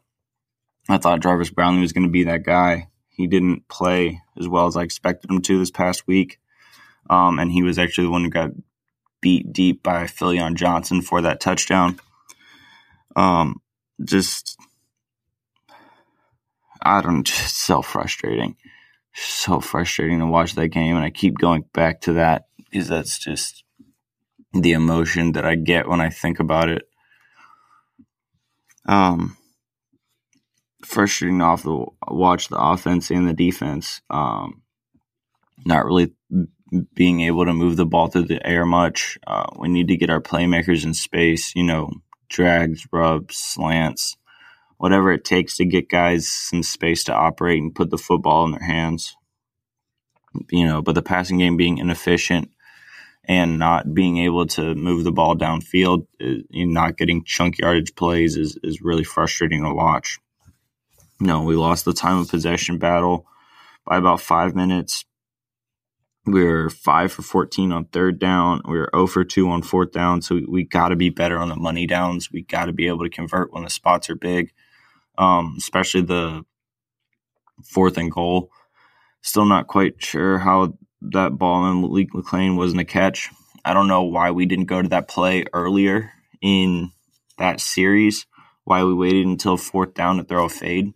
I 0.88 0.98
thought 0.98 1.22
Jarvis 1.22 1.52
Brownlee 1.52 1.82
was 1.82 1.94
going 1.94 2.08
to 2.08 2.12
be 2.12 2.24
that 2.24 2.44
guy. 2.44 2.90
He 3.10 3.28
didn't 3.28 3.68
play 3.68 4.22
as 4.40 4.48
well 4.48 4.66
as 4.66 4.76
I 4.76 4.84
expected 4.84 5.30
him 5.30 5.42
to 5.42 5.60
this 5.60 5.72
past 5.72 6.08
week. 6.08 6.40
Um, 7.10 7.40
and 7.40 7.52
he 7.52 7.64
was 7.64 7.78
actually 7.78 8.06
the 8.06 8.12
one 8.12 8.24
who 8.24 8.30
got 8.30 8.52
beat 9.22 9.52
deep 9.52 9.84
by 9.84 10.06
Philyaw 10.06 10.56
Johnson 10.56 11.02
for 11.02 11.22
that 11.22 11.40
touchdown. 11.40 12.00
Um, 13.16 13.62
just, 14.04 14.58
I 16.82 17.02
don't, 17.02 17.24
just 17.26 17.58
so 17.58 17.82
frustrating. 17.82 18.56
So 19.14 19.60
frustrating 19.60 20.20
to 20.20 20.28
watch 20.28 20.56
that 20.56 20.70
game. 20.70 20.96
And 20.96 21.04
I 21.04 21.10
keep 21.10 21.38
going 21.38 21.66
back 21.74 22.02
to 22.02 22.14
that 22.14 22.46
because 22.72 22.88
that's 22.88 23.20
just 23.20 23.64
the 24.54 24.72
emotion 24.72 25.34
that 25.34 25.46
I 25.46 25.56
get 25.56 25.88
when 25.88 26.02
I 26.02 26.10
think 26.10 26.40
about 26.40 26.70
it. 26.70 26.84
Um, 28.86 29.38
frustrating 30.84 31.42
off 31.42 31.64
the 31.64 31.86
watch 32.08 32.48
the 32.48 32.60
offense 32.60 33.12
and 33.12 33.28
the 33.28 33.34
defense. 33.34 34.02
Um, 34.10 34.64
not 35.66 35.86
really 35.86 36.14
being 36.94 37.22
able 37.22 37.46
to 37.46 37.54
move 37.54 37.78
the 37.78 37.86
ball 37.86 38.08
through 38.08 38.26
the 38.26 38.46
air 38.46 38.66
much. 38.66 39.18
Uh, 39.26 39.48
we 39.58 39.68
need 39.68 39.88
to 39.90 39.98
get 39.98 40.10
our 40.10 40.22
playmakers 40.22 40.84
in 40.84 40.94
space. 40.94 41.56
You 41.56 41.64
know, 41.64 41.92
drags, 42.30 42.88
rubs, 42.92 43.38
slants, 43.38 44.18
whatever 44.78 45.12
it 45.12 45.24
takes 45.24 45.58
to 45.58 45.66
get 45.66 45.90
guys 45.90 46.28
some 46.28 46.64
space 46.64 47.04
to 47.06 47.14
operate 47.14 47.62
and 47.62 47.76
put 47.76 47.90
the 47.90 47.98
football 47.98 48.46
in 48.46 48.52
their 48.52 48.64
hands. 48.64 49.16
You 50.50 50.66
know, 50.66 50.82
but 50.82 50.96
the 50.96 51.02
passing 51.02 51.38
game 51.38 51.58
being 51.58 51.78
inefficient 51.78 52.50
and 53.30 53.60
not 53.60 53.94
being 53.94 54.18
able 54.18 54.48
to 54.48 54.74
move 54.74 55.04
the 55.04 55.12
ball 55.12 55.36
downfield, 55.36 56.08
uh, 56.20 56.42
not 56.52 56.98
getting 56.98 57.24
chunk 57.24 57.60
yardage 57.60 57.94
plays 57.96 58.36
is, 58.36 58.58
is 58.64 58.82
really 58.82 59.04
frustrating 59.04 59.64
to 59.64 59.72
watch. 59.72 60.18
No, 61.20 61.44
we 61.44 61.56
lost 61.56 61.86
the 61.86 61.94
time 61.94 62.18
of 62.18 62.28
possession 62.28 62.80
battle 62.80 63.28
by 63.86 63.98
about 63.98 64.20
five 64.20 64.56
minutes. 64.56 65.06
We 66.26 66.44
were 66.44 66.72
five 66.72 67.12
for 67.12 67.22
14 67.22 67.72
on 67.72 67.86
third 67.86 68.18
down. 68.18 68.62
We 68.66 68.80
were 68.80 68.90
0 68.96 69.06
for 69.06 69.24
2 69.24 69.48
on 69.48 69.62
fourth 69.62 69.92
down. 69.92 70.24
So 70.24 70.36
we, 70.36 70.46
we 70.46 70.64
got 70.64 70.90
to 70.90 70.96
be 70.96 71.10
better 71.10 71.38
on 71.38 71.50
the 71.50 71.56
money 71.56 71.86
downs. 71.86 72.32
We 72.32 72.42
got 72.42 72.66
to 72.66 72.74
be 72.74 72.88
able 72.88 73.04
to 73.04 73.12
convert 73.12 73.54
when 73.54 73.64
the 73.64 73.70
spots 73.70 74.10
are 74.10 74.16
big, 74.16 74.52
um, 75.20 75.54
especially 75.60 76.02
the 76.02 76.46
fourth 77.64 77.98
and 78.00 78.12
goal. 78.12 78.50
Still 79.22 79.46
not 79.46 79.68
quite 79.68 80.02
sure 80.04 80.40
how 80.40 80.74
that 81.02 81.38
ball 81.38 81.66
and 81.66 81.82
Malik 81.82 82.14
McLean 82.14 82.56
wasn't 82.56 82.82
a 82.82 82.86
catch. 82.86 83.30
I 83.64 83.74
don't 83.74 83.88
know 83.88 84.04
why 84.04 84.32
we 84.32 84.46
didn't 84.46 84.66
go 84.66 84.82
to 84.82 84.90
that 84.90 85.08
play 85.08 85.46
earlier 85.54 86.12
in 86.42 86.92
that 87.38 87.62
series, 87.62 88.26
why 88.64 88.84
we 88.84 88.94
waited 88.94 89.26
until 89.26 89.58
fourth 89.58 89.94
down 89.94 90.18
to 90.18 90.24
throw 90.24 90.46
a 90.46 90.50
fade. 90.50 90.94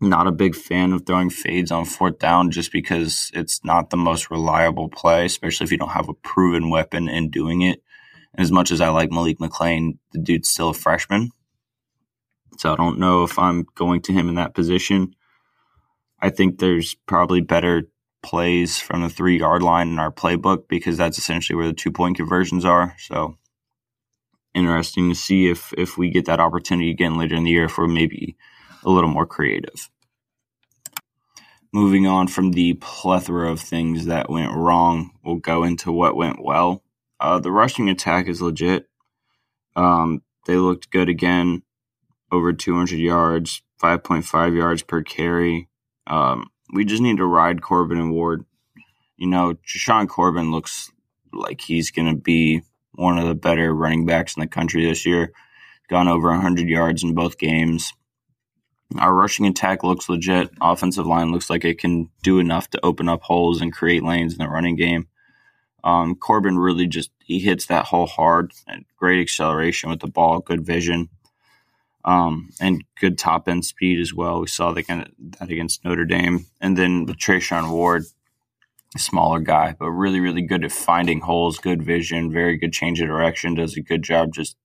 Not 0.00 0.26
a 0.26 0.32
big 0.32 0.54
fan 0.54 0.92
of 0.92 1.06
throwing 1.06 1.30
fades 1.30 1.70
on 1.70 1.84
fourth 1.84 2.18
down 2.18 2.50
just 2.50 2.72
because 2.72 3.30
it's 3.32 3.64
not 3.64 3.90
the 3.90 3.96
most 3.96 4.30
reliable 4.30 4.88
play, 4.88 5.24
especially 5.24 5.64
if 5.64 5.72
you 5.72 5.78
don't 5.78 5.90
have 5.90 6.08
a 6.08 6.14
proven 6.14 6.68
weapon 6.68 7.08
in 7.08 7.30
doing 7.30 7.62
it. 7.62 7.82
And 8.34 8.42
as 8.42 8.52
much 8.52 8.70
as 8.70 8.80
I 8.80 8.88
like 8.88 9.10
Malik 9.10 9.40
McLean, 9.40 9.98
the 10.12 10.18
dude's 10.18 10.48
still 10.48 10.70
a 10.70 10.74
freshman. 10.74 11.30
So 12.58 12.72
I 12.72 12.76
don't 12.76 12.98
know 12.98 13.24
if 13.24 13.38
I'm 13.38 13.66
going 13.74 14.02
to 14.02 14.12
him 14.12 14.28
in 14.28 14.34
that 14.34 14.54
position. 14.54 15.14
I 16.20 16.30
think 16.30 16.58
there's 16.58 16.94
probably 17.06 17.40
better 17.40 17.84
plays 18.24 18.78
from 18.78 19.02
the 19.02 19.08
three 19.08 19.38
yard 19.38 19.62
line 19.62 19.88
in 19.88 19.98
our 20.00 20.10
playbook 20.10 20.66
because 20.66 20.96
that's 20.96 21.18
essentially 21.18 21.56
where 21.56 21.68
the 21.68 21.72
two 21.72 21.92
point 21.92 22.16
conversions 22.16 22.64
are. 22.64 22.96
So 22.98 23.36
interesting 24.54 25.10
to 25.10 25.14
see 25.14 25.48
if 25.48 25.72
if 25.76 25.96
we 25.98 26.10
get 26.10 26.24
that 26.24 26.40
opportunity 26.40 26.90
again 26.90 27.16
later 27.16 27.36
in 27.36 27.44
the 27.44 27.50
year 27.50 27.66
if 27.66 27.78
we're 27.78 27.86
maybe 27.86 28.36
a 28.84 28.90
little 28.90 29.10
more 29.10 29.26
creative. 29.26 29.90
Moving 31.72 32.06
on 32.06 32.28
from 32.28 32.52
the 32.52 32.74
plethora 32.74 33.50
of 33.50 33.60
things 33.60 34.06
that 34.06 34.30
went 34.30 34.52
wrong, 34.52 35.10
we'll 35.24 35.36
go 35.36 35.64
into 35.64 35.90
what 35.92 36.16
went 36.16 36.42
well. 36.42 36.82
Uh, 37.18 37.40
the 37.40 37.50
rushing 37.50 37.88
attack 37.88 38.28
is 38.28 38.40
legit. 38.40 38.88
Um, 39.74 40.22
they 40.46 40.56
looked 40.56 40.90
good 40.90 41.08
again, 41.08 41.62
over 42.30 42.52
200 42.52 42.96
yards, 42.96 43.62
5.5 43.82 44.56
yards 44.56 44.82
per 44.82 45.02
carry. 45.02 45.68
Um, 46.06 46.48
we 46.74 46.84
just 46.84 47.02
need 47.02 47.18
to 47.18 47.24
ride 47.24 47.62
Corbin 47.62 47.98
and 47.98 48.10
Ward. 48.10 48.44
You 49.16 49.28
know, 49.28 49.54
Jashaun 49.66 50.08
Corbin 50.08 50.50
looks 50.50 50.90
like 51.32 51.60
he's 51.60 51.92
going 51.92 52.08
to 52.08 52.20
be 52.20 52.62
one 52.94 53.16
of 53.16 53.26
the 53.26 53.34
better 53.34 53.72
running 53.72 54.04
backs 54.04 54.36
in 54.36 54.40
the 54.40 54.48
country 54.48 54.84
this 54.84 55.06
year. 55.06 55.32
gone 55.88 56.08
over 56.08 56.28
100 56.28 56.68
yards 56.68 57.04
in 57.04 57.14
both 57.14 57.38
games. 57.38 57.92
Our 58.98 59.14
rushing 59.14 59.46
attack 59.46 59.84
looks 59.84 60.08
legit. 60.08 60.50
Offensive 60.60 61.06
line 61.06 61.30
looks 61.30 61.48
like 61.48 61.64
it 61.64 61.78
can 61.78 62.10
do 62.22 62.38
enough 62.40 62.68
to 62.70 62.84
open 62.84 63.08
up 63.08 63.22
holes 63.22 63.60
and 63.60 63.72
create 63.72 64.02
lanes 64.02 64.32
in 64.32 64.38
the 64.38 64.48
running 64.48 64.76
game. 64.76 65.06
Um, 65.84 66.16
Corbin 66.16 66.58
really 66.58 66.86
just 66.86 67.10
he 67.24 67.38
hits 67.38 67.66
that 67.66 67.86
hole 67.86 68.06
hard. 68.06 68.52
Great 68.96 69.20
acceleration 69.20 69.90
with 69.90 70.00
the 70.00 70.06
ball, 70.08 70.40
good 70.40 70.64
vision, 70.64 71.08
um, 72.04 72.50
and 72.60 72.84
good 73.00 73.18
top 73.18 73.48
end 73.48 73.64
speed 73.64 74.00
as 74.00 74.12
well. 74.12 74.40
We 74.40 74.46
saw 74.46 74.72
that 74.72 74.84
kind 74.84 75.02
of 75.02 75.08
that 75.38 75.50
against 75.50 75.84
Notre 75.84 76.04
Dame, 76.04 76.46
and 76.60 76.76
then 76.76 77.06
with 77.06 77.16
Treshaun 77.16 77.70
Ward, 77.70 78.04
a 78.94 78.98
smaller 78.98 79.40
guy, 79.40 79.74
but 79.78 79.90
really 79.90 80.20
really 80.20 80.42
good 80.42 80.64
at 80.64 80.72
finding 80.72 81.20
holes, 81.20 81.58
good 81.58 81.82
vision, 81.82 82.32
very 82.32 82.56
good 82.56 82.72
change 82.72 83.00
of 83.00 83.08
direction. 83.08 83.54
Does 83.54 83.76
a 83.76 83.80
good 83.80 84.02
job 84.02 84.32
just 84.32 84.56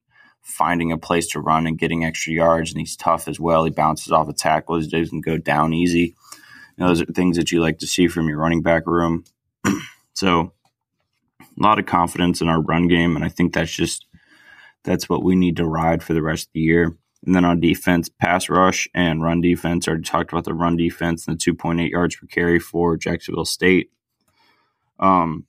finding 0.42 0.92
a 0.92 0.98
place 0.98 1.28
to 1.28 1.40
run 1.40 1.68
and 1.68 1.78
getting 1.78 2.04
extra 2.04 2.34
yards, 2.34 2.72
and 2.72 2.80
he's 2.80 2.96
tough 2.96 3.28
as 3.28 3.40
well. 3.40 3.64
He 3.64 3.72
bounces 3.72 4.12
off 4.12 4.30
a 4.30 4.34
tackle. 4.34 4.80
He 4.80 4.88
doesn't 4.88 5.26
go 5.26 5.38
down 5.38 5.74
easy. 5.74 6.16
You 6.78 6.86
know, 6.86 6.88
those 6.88 7.02
are 7.02 7.06
things 7.06 7.38
that 7.38 7.52
you 7.52 7.62
like 7.62 7.80
to 7.80 7.88
see 7.88 8.08
from 8.08 8.28
your 8.28 8.40
running 8.40 8.62
back 8.62 8.86
room. 8.88 9.26
so 10.14 10.54
a 11.42 11.64
lot 11.64 11.80
of 11.80 11.86
confidence 11.86 12.42
in 12.42 12.48
our 12.48 12.62
run 12.62 12.88
game, 12.88 13.16
and 13.16 13.26
I 13.26 13.30
think 13.30 13.54
that's 13.54 13.72
just 13.72 14.06
that's 14.84 15.10
what 15.10 15.24
we 15.24 15.36
need 15.36 15.58
to 15.58 15.66
ride 15.66 16.04
for 16.04 16.14
the 16.14 16.22
rest 16.22 16.48
of 16.48 16.54
the 16.54 16.62
year. 16.62 16.96
And 17.26 17.36
then 17.36 17.46
on 17.46 17.60
defense, 17.60 18.10
pass 18.10 18.50
rush 18.50 18.88
and 18.94 19.22
run 19.22 19.42
defense. 19.42 19.88
I 19.88 19.92
already 19.92 20.04
talked 20.06 20.32
about 20.32 20.46
the 20.46 20.54
run 20.54 20.78
defense 20.78 21.28
and 21.28 21.40
the 21.40 21.52
2.8 21.52 21.90
yards 21.90 22.16
per 22.16 22.28
carry 22.28 22.60
for 22.60 22.96
Jacksonville 22.96 23.46
State. 23.46 23.92
Um, 25.00 25.46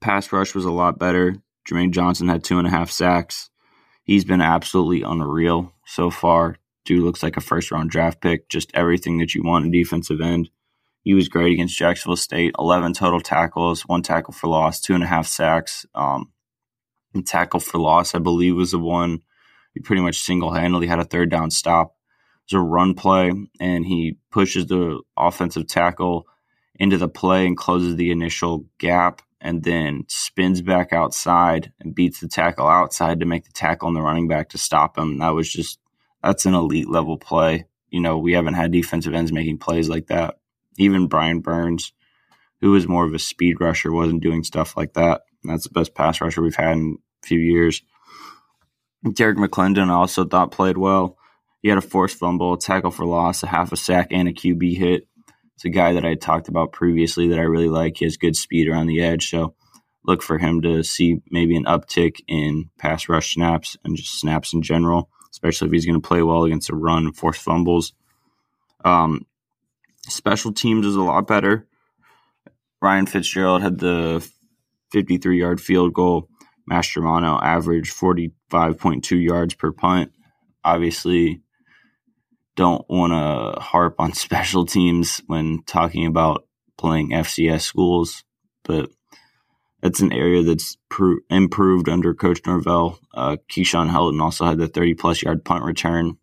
pass 0.00 0.32
rush 0.32 0.54
was 0.54 0.64
a 0.64 0.72
lot 0.72 0.98
better. 0.98 1.36
Jermaine 1.68 1.92
Johnson 1.92 2.28
had 2.28 2.44
two 2.44 2.58
and 2.58 2.66
a 2.66 2.70
half 2.70 2.90
sacks. 2.90 3.50
He's 4.02 4.24
been 4.24 4.42
absolutely 4.42 5.02
unreal 5.02 5.72
so 5.86 6.10
far. 6.10 6.56
Dude 6.84 7.02
looks 7.02 7.22
like 7.22 7.36
a 7.36 7.40
first 7.40 7.70
round 7.70 7.90
draft 7.90 8.20
pick. 8.20 8.48
Just 8.48 8.70
everything 8.74 9.18
that 9.18 9.34
you 9.34 9.42
want 9.42 9.64
in 9.64 9.70
defensive 9.70 10.20
end. 10.20 10.50
He 11.02 11.14
was 11.14 11.28
great 11.28 11.52
against 11.52 11.78
Jacksonville 11.78 12.16
State. 12.16 12.54
Eleven 12.58 12.92
total 12.92 13.20
tackles, 13.20 13.82
one 13.82 14.02
tackle 14.02 14.34
for 14.34 14.48
loss, 14.48 14.80
two 14.80 14.94
and 14.94 15.04
a 15.04 15.06
half 15.06 15.26
sacks. 15.26 15.86
Um, 15.94 16.32
tackle 17.24 17.60
for 17.60 17.78
loss, 17.78 18.14
I 18.14 18.18
believe, 18.18 18.56
was 18.56 18.72
the 18.72 18.78
one 18.78 19.20
he 19.74 19.80
pretty 19.80 20.02
much 20.02 20.20
single 20.20 20.52
handedly 20.52 20.86
had 20.86 21.00
a 21.00 21.04
third 21.04 21.30
down 21.30 21.50
stop. 21.50 21.96
It 22.48 22.54
was 22.54 22.62
a 22.62 22.64
run 22.64 22.94
play, 22.94 23.32
and 23.60 23.84
he 23.84 24.16
pushes 24.30 24.66
the 24.66 25.02
offensive 25.16 25.66
tackle 25.66 26.26
into 26.76 26.96
the 26.96 27.08
play 27.08 27.46
and 27.46 27.56
closes 27.56 27.96
the 27.96 28.10
initial 28.10 28.66
gap 28.78 29.22
and 29.40 29.62
then 29.62 30.04
spins 30.08 30.62
back 30.62 30.92
outside 30.92 31.70
and 31.78 31.94
beats 31.94 32.20
the 32.20 32.28
tackle 32.28 32.66
outside 32.66 33.20
to 33.20 33.26
make 33.26 33.44
the 33.44 33.52
tackle 33.52 33.88
on 33.88 33.94
the 33.94 34.00
running 34.00 34.26
back 34.26 34.48
to 34.48 34.58
stop 34.58 34.96
him. 34.96 35.18
That 35.18 35.34
was 35.34 35.52
just 35.52 35.78
that's 36.22 36.46
an 36.46 36.54
elite 36.54 36.88
level 36.88 37.18
play. 37.18 37.66
You 37.90 38.00
know, 38.00 38.18
we 38.18 38.32
haven't 38.32 38.54
had 38.54 38.72
defensive 38.72 39.14
ends 39.14 39.32
making 39.32 39.58
plays 39.58 39.88
like 39.88 40.06
that. 40.06 40.38
Even 40.78 41.06
Brian 41.06 41.40
Burns, 41.40 41.92
who 42.60 42.70
was 42.70 42.88
more 42.88 43.06
of 43.06 43.12
a 43.12 43.18
speed 43.18 43.60
rusher, 43.60 43.92
wasn't 43.92 44.22
doing 44.22 44.42
stuff 44.42 44.76
like 44.76 44.94
that. 44.94 45.22
That's 45.44 45.64
the 45.64 45.70
best 45.70 45.94
pass 45.94 46.20
rusher 46.20 46.42
we've 46.42 46.56
had 46.56 46.72
in 46.72 46.98
a 47.22 47.26
few 47.26 47.38
years. 47.38 47.82
Derrick 49.12 49.36
McLendon 49.36 49.88
also 49.88 50.24
thought 50.24 50.50
played 50.50 50.78
well. 50.78 51.18
He 51.62 51.68
had 51.68 51.78
a 51.78 51.82
forced 51.82 52.18
fumble, 52.18 52.54
a 52.54 52.58
tackle 52.58 52.90
for 52.90 53.04
loss, 53.04 53.42
a 53.42 53.46
half 53.46 53.72
a 53.72 53.76
sack, 53.76 54.08
and 54.10 54.28
a 54.28 54.32
QB 54.32 54.76
hit. 54.76 55.08
It's 55.54 55.64
a 55.64 55.70
guy 55.70 55.92
that 55.92 56.04
I 56.04 56.14
talked 56.14 56.48
about 56.48 56.72
previously 56.72 57.28
that 57.28 57.38
I 57.38 57.42
really 57.42 57.68
like. 57.68 57.98
He 57.98 58.04
has 58.04 58.16
good 58.16 58.36
speed 58.36 58.68
around 58.68 58.86
the 58.86 59.02
edge, 59.02 59.30
so 59.30 59.54
look 60.04 60.22
for 60.22 60.38
him 60.38 60.62
to 60.62 60.82
see 60.82 61.20
maybe 61.30 61.56
an 61.56 61.64
uptick 61.64 62.20
in 62.28 62.70
pass 62.78 63.08
rush 63.08 63.34
snaps 63.34 63.76
and 63.84 63.96
just 63.96 64.18
snaps 64.18 64.52
in 64.52 64.62
general, 64.62 65.08
especially 65.30 65.68
if 65.68 65.72
he's 65.72 65.86
going 65.86 66.00
to 66.00 66.06
play 66.06 66.22
well 66.22 66.44
against 66.44 66.70
a 66.70 66.76
run 66.76 67.06
and 67.06 67.16
force 67.16 67.38
fumbles. 67.38 67.92
Um, 68.84 69.26
special 70.08 70.52
teams 70.52 70.86
is 70.86 70.96
a 70.96 71.02
lot 71.02 71.26
better. 71.26 71.66
Ryan 72.82 73.06
Fitzgerald 73.06 73.62
had 73.62 73.78
the 73.78 74.28
53 74.92 75.40
yard 75.40 75.60
field 75.60 75.94
goal. 75.94 76.28
Mastromanno 76.70 77.40
averaged 77.42 77.94
45.2 77.94 79.22
yards 79.22 79.54
per 79.54 79.72
punt. 79.72 80.12
Obviously, 80.64 81.42
don't 82.56 82.84
want 82.88 83.12
to 83.12 83.60
harp 83.60 83.96
on 83.98 84.12
special 84.14 84.66
teams 84.66 85.22
when 85.26 85.62
talking 85.64 86.06
about 86.06 86.46
playing 86.76 87.10
FCS 87.10 87.62
schools, 87.62 88.24
but 88.64 88.90
it's 89.82 90.00
an 90.00 90.12
area 90.12 90.42
that's 90.42 90.76
pro- 90.88 91.18
improved 91.28 91.88
under 91.88 92.14
Coach 92.14 92.40
Norvell. 92.46 92.98
Uh, 93.12 93.36
Keyshawn 93.50 93.90
Helton 93.90 94.20
also 94.20 94.46
had 94.46 94.58
the 94.58 94.66
30 94.66 94.94
plus 94.94 95.22
yard 95.22 95.44
punt 95.44 95.64
return. 95.64 96.16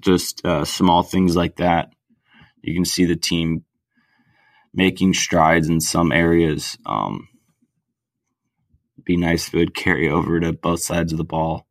Just 0.00 0.44
uh, 0.44 0.64
small 0.64 1.02
things 1.02 1.36
like 1.36 1.56
that. 1.56 1.92
You 2.62 2.74
can 2.74 2.86
see 2.86 3.04
the 3.04 3.16
team 3.16 3.64
making 4.72 5.14
strides 5.14 5.68
in 5.68 5.80
some 5.80 6.10
areas. 6.10 6.78
Um, 6.86 7.28
be 9.04 9.16
nice 9.16 9.48
if 9.48 9.54
it 9.54 9.58
would 9.58 9.74
carry 9.74 10.08
over 10.08 10.40
to 10.40 10.52
both 10.52 10.80
sides 10.80 11.12
of 11.12 11.18
the 11.18 11.24
ball. 11.24 11.66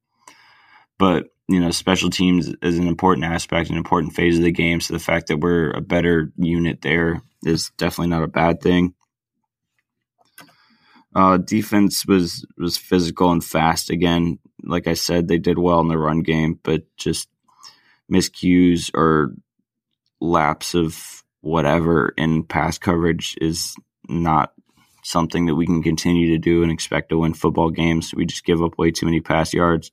But 0.97 1.27
you 1.47 1.59
know, 1.59 1.71
special 1.71 2.09
teams 2.09 2.53
is 2.61 2.77
an 2.77 2.87
important 2.87 3.25
aspect, 3.25 3.69
an 3.69 3.77
important 3.77 4.13
phase 4.13 4.37
of 4.37 4.43
the 4.43 4.51
game. 4.51 4.79
So 4.79 4.93
the 4.93 4.99
fact 4.99 5.27
that 5.27 5.39
we're 5.39 5.71
a 5.71 5.81
better 5.81 6.31
unit 6.37 6.81
there 6.81 7.21
is 7.43 7.71
definitely 7.77 8.09
not 8.11 8.23
a 8.23 8.27
bad 8.27 8.61
thing. 8.61 8.93
Uh, 11.15 11.37
defense 11.37 12.05
was 12.07 12.45
was 12.57 12.77
physical 12.77 13.31
and 13.31 13.43
fast 13.43 13.89
again. 13.89 14.39
Like 14.63 14.87
I 14.87 14.93
said, 14.93 15.27
they 15.27 15.37
did 15.37 15.59
well 15.59 15.79
in 15.79 15.89
the 15.89 15.97
run 15.97 16.21
game, 16.21 16.59
but 16.63 16.83
just 16.97 17.27
miscues 18.11 18.89
or 18.93 19.35
lapse 20.19 20.73
of 20.73 21.23
whatever 21.41 22.13
in 22.17 22.43
pass 22.43 22.77
coverage 22.77 23.35
is 23.41 23.75
not 24.07 24.53
something 25.03 25.45
that 25.45 25.55
we 25.55 25.65
can 25.65 25.83
continue 25.83 26.31
to 26.31 26.37
do 26.37 26.63
and 26.63 26.71
expect 26.71 27.09
to 27.09 27.17
win 27.17 27.33
football 27.33 27.69
games. 27.69 28.13
We 28.13 28.25
just 28.25 28.45
give 28.45 28.61
up 28.61 28.77
way 28.77 28.91
too 28.91 29.05
many 29.05 29.19
pass 29.19 29.53
yards. 29.53 29.91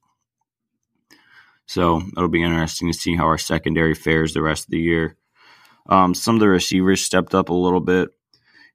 So 1.65 2.01
it'll 2.17 2.27
be 2.27 2.43
interesting 2.43 2.91
to 2.91 2.97
see 2.97 3.15
how 3.15 3.25
our 3.25 3.37
secondary 3.37 3.93
fares 3.93 4.33
the 4.33 4.41
rest 4.41 4.65
of 4.65 4.71
the 4.71 4.79
year. 4.79 5.15
Um, 5.87 6.13
some 6.13 6.35
of 6.35 6.39
the 6.41 6.49
receivers 6.49 7.03
stepped 7.03 7.33
up 7.35 7.49
a 7.49 7.53
little 7.53 7.79
bit. 7.79 8.09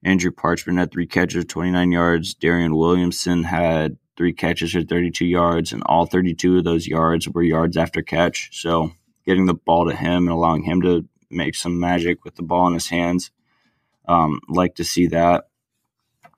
Andrew 0.02 0.30
Parchment 0.30 0.78
had 0.78 0.92
three 0.92 1.06
catches, 1.06 1.44
29 1.46 1.90
yards. 1.90 2.34
Darian 2.34 2.76
Williamson 2.76 3.42
had 3.42 3.96
three 4.16 4.32
catches 4.32 4.72
for 4.72 4.82
32 4.82 5.26
yards, 5.26 5.72
and 5.72 5.82
all 5.86 6.06
32 6.06 6.58
of 6.58 6.64
those 6.64 6.86
yards 6.86 7.28
were 7.28 7.42
yards 7.42 7.76
after 7.76 8.02
catch. 8.02 8.50
So 8.52 8.92
getting 9.26 9.46
the 9.46 9.54
ball 9.54 9.88
to 9.88 9.96
him 9.96 10.28
and 10.28 10.30
allowing 10.30 10.62
him 10.62 10.80
to 10.82 11.08
make 11.30 11.54
some 11.54 11.80
magic 11.80 12.24
with 12.24 12.36
the 12.36 12.42
ball 12.42 12.66
in 12.68 12.74
his 12.74 12.88
hands. 12.88 13.30
Um, 14.08 14.40
like 14.48 14.76
to 14.76 14.84
see 14.84 15.08
that. 15.08 15.48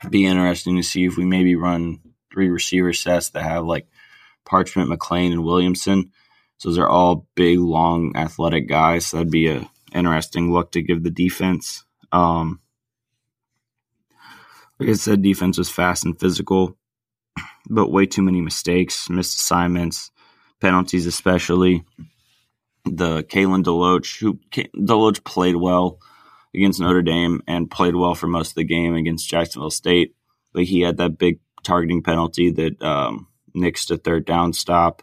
Be 0.08 0.26
interesting 0.26 0.76
to 0.76 0.82
see 0.82 1.04
if 1.04 1.16
we 1.16 1.24
maybe 1.24 1.56
run 1.56 2.00
three 2.32 2.48
receiver 2.48 2.92
sets 2.92 3.30
that 3.30 3.42
have 3.42 3.64
like 3.64 3.86
Parchment, 4.44 4.88
McLean, 4.88 5.32
and 5.32 5.44
Williamson 5.44 6.12
so 6.58 6.68
those 6.68 6.78
are 6.78 6.88
all 6.88 7.26
big, 7.36 7.58
long, 7.60 8.16
athletic 8.16 8.68
guys. 8.68 9.06
So 9.06 9.18
that'd 9.18 9.30
be 9.30 9.48
a 9.48 9.68
interesting 9.94 10.52
look 10.52 10.72
to 10.72 10.82
give 10.82 11.02
the 11.02 11.10
defense. 11.10 11.84
Um, 12.10 12.60
like 14.78 14.88
I 14.90 14.92
said, 14.94 15.22
defense 15.22 15.56
was 15.56 15.70
fast 15.70 16.04
and 16.04 16.18
physical, 16.18 16.76
but 17.70 17.90
way 17.90 18.06
too 18.06 18.22
many 18.22 18.40
mistakes, 18.40 19.08
missed 19.08 19.40
assignments, 19.40 20.10
penalties, 20.60 21.06
especially. 21.06 21.84
The 22.84 23.22
Kalen 23.22 23.64
DeLoach, 23.64 24.18
who 24.18 24.40
DeLoach 24.52 25.22
played 25.24 25.56
well 25.56 26.00
against 26.58 26.80
Notre 26.80 27.02
Dame 27.02 27.42
and 27.46 27.70
played 27.70 27.96
well 27.96 28.14
for 28.14 28.26
most 28.26 28.50
of 28.50 28.54
the 28.56 28.64
game 28.64 28.94
against 28.94 29.28
Jacksonville 29.28 29.70
State, 29.70 30.14
but 30.52 30.64
he 30.64 30.80
had 30.80 30.98
that 30.98 31.18
big 31.18 31.40
targeting 31.62 32.02
penalty 32.02 32.50
that 32.50 32.82
um, 32.82 33.28
nixed 33.56 33.90
a 33.90 33.96
third 33.96 34.26
down 34.26 34.52
stop 34.52 35.02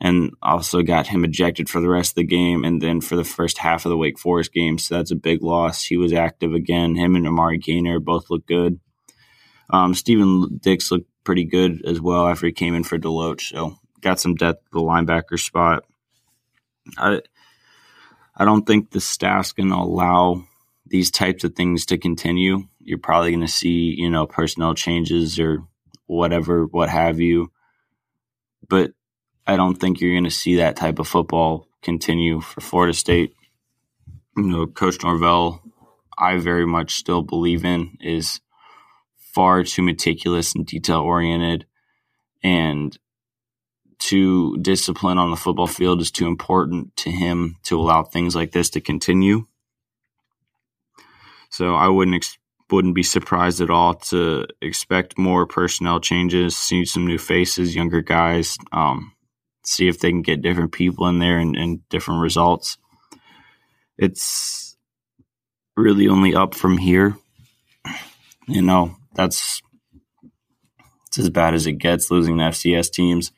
and 0.00 0.32
also 0.42 0.82
got 0.82 1.06
him 1.06 1.24
ejected 1.24 1.68
for 1.68 1.80
the 1.80 1.88
rest 1.88 2.12
of 2.12 2.16
the 2.16 2.24
game 2.24 2.64
and 2.64 2.82
then 2.82 3.00
for 3.00 3.16
the 3.16 3.24
first 3.24 3.58
half 3.58 3.84
of 3.84 3.90
the 3.90 3.96
Wake 3.96 4.18
Forest 4.18 4.52
game. 4.52 4.78
So 4.78 4.96
that's 4.96 5.10
a 5.10 5.16
big 5.16 5.42
loss. 5.42 5.82
He 5.82 5.96
was 5.96 6.12
active 6.12 6.52
again. 6.52 6.94
Him 6.94 7.16
and 7.16 7.26
Amari 7.26 7.58
Gainer 7.58 7.98
both 8.00 8.28
look 8.28 8.46
good. 8.46 8.80
Um, 9.70 9.94
Stephen 9.94 10.58
Dix 10.58 10.90
looked 10.90 11.08
pretty 11.24 11.44
good 11.44 11.84
as 11.86 12.00
well 12.00 12.26
after 12.28 12.46
he 12.46 12.52
came 12.52 12.74
in 12.74 12.84
for 12.84 12.98
DeLoach. 12.98 13.40
So 13.40 13.78
got 14.00 14.20
some 14.20 14.34
depth 14.34 14.62
at 14.66 14.72
the 14.72 14.80
linebacker 14.80 15.38
spot. 15.38 15.84
I 16.98 17.20
I 18.36 18.44
don't 18.44 18.66
think 18.66 18.90
the 18.90 19.00
staff's 19.00 19.52
going 19.52 19.70
to 19.70 19.76
allow 19.76 20.44
these 20.86 21.10
types 21.10 21.44
of 21.44 21.54
things 21.54 21.86
to 21.86 21.98
continue. 21.98 22.64
You're 22.80 22.98
probably 22.98 23.30
going 23.30 23.46
to 23.46 23.48
see, 23.48 23.94
you 23.96 24.10
know, 24.10 24.26
personnel 24.26 24.74
changes 24.74 25.38
or 25.38 25.64
whatever, 26.06 26.66
what 26.66 26.88
have 26.88 27.20
you. 27.20 27.50
But 28.68 28.92
I 29.46 29.56
don't 29.56 29.76
think 29.76 30.00
you're 30.00 30.14
going 30.14 30.24
to 30.24 30.30
see 30.30 30.56
that 30.56 30.76
type 30.76 30.98
of 30.98 31.08
football 31.08 31.68
continue 31.82 32.40
for 32.40 32.60
Florida 32.60 32.94
State. 32.94 33.34
You 34.36 34.42
know, 34.44 34.66
Coach 34.66 35.02
Norvell, 35.02 35.62
I 36.18 36.38
very 36.38 36.66
much 36.66 36.94
still 36.96 37.22
believe 37.22 37.64
in, 37.64 37.96
is 38.00 38.40
far 39.34 39.62
too 39.64 39.82
meticulous 39.82 40.54
and 40.54 40.66
detail 40.66 41.00
oriented. 41.00 41.66
And 42.42 42.96
too 44.04 44.58
disciplined 44.58 45.18
on 45.18 45.30
the 45.30 45.36
football 45.36 45.66
field 45.66 46.02
is 46.02 46.10
too 46.10 46.26
important 46.26 46.94
to 46.94 47.10
him 47.10 47.56
to 47.62 47.80
allow 47.80 48.02
things 48.02 48.36
like 48.36 48.52
this 48.52 48.68
to 48.70 48.80
continue. 48.80 49.46
So 51.48 51.74
I 51.74 51.88
wouldn't 51.88 52.16
ex- 52.16 52.36
wouldn't 52.70 52.94
be 52.94 53.02
surprised 53.02 53.62
at 53.62 53.70
all 53.70 53.94
to 53.94 54.46
expect 54.60 55.16
more 55.16 55.46
personnel 55.46 56.00
changes, 56.00 56.54
see 56.54 56.84
some 56.84 57.06
new 57.06 57.16
faces, 57.16 57.74
younger 57.74 58.02
guys, 58.02 58.58
um, 58.72 59.12
see 59.64 59.88
if 59.88 60.00
they 60.00 60.10
can 60.10 60.20
get 60.20 60.42
different 60.42 60.72
people 60.72 61.06
in 61.08 61.18
there 61.18 61.38
and, 61.38 61.56
and 61.56 61.88
different 61.88 62.20
results. 62.20 62.76
It's 63.96 64.76
really 65.78 66.08
only 66.08 66.34
up 66.34 66.54
from 66.54 66.76
here. 66.76 67.16
You 68.46 68.60
know, 68.60 68.96
that's 69.14 69.62
it's 71.06 71.18
as 71.18 71.30
bad 71.30 71.54
as 71.54 71.66
it 71.66 71.78
gets 71.78 72.10
losing 72.10 72.36
the 72.36 72.44
FCS 72.44 72.90
teams. 72.90 73.32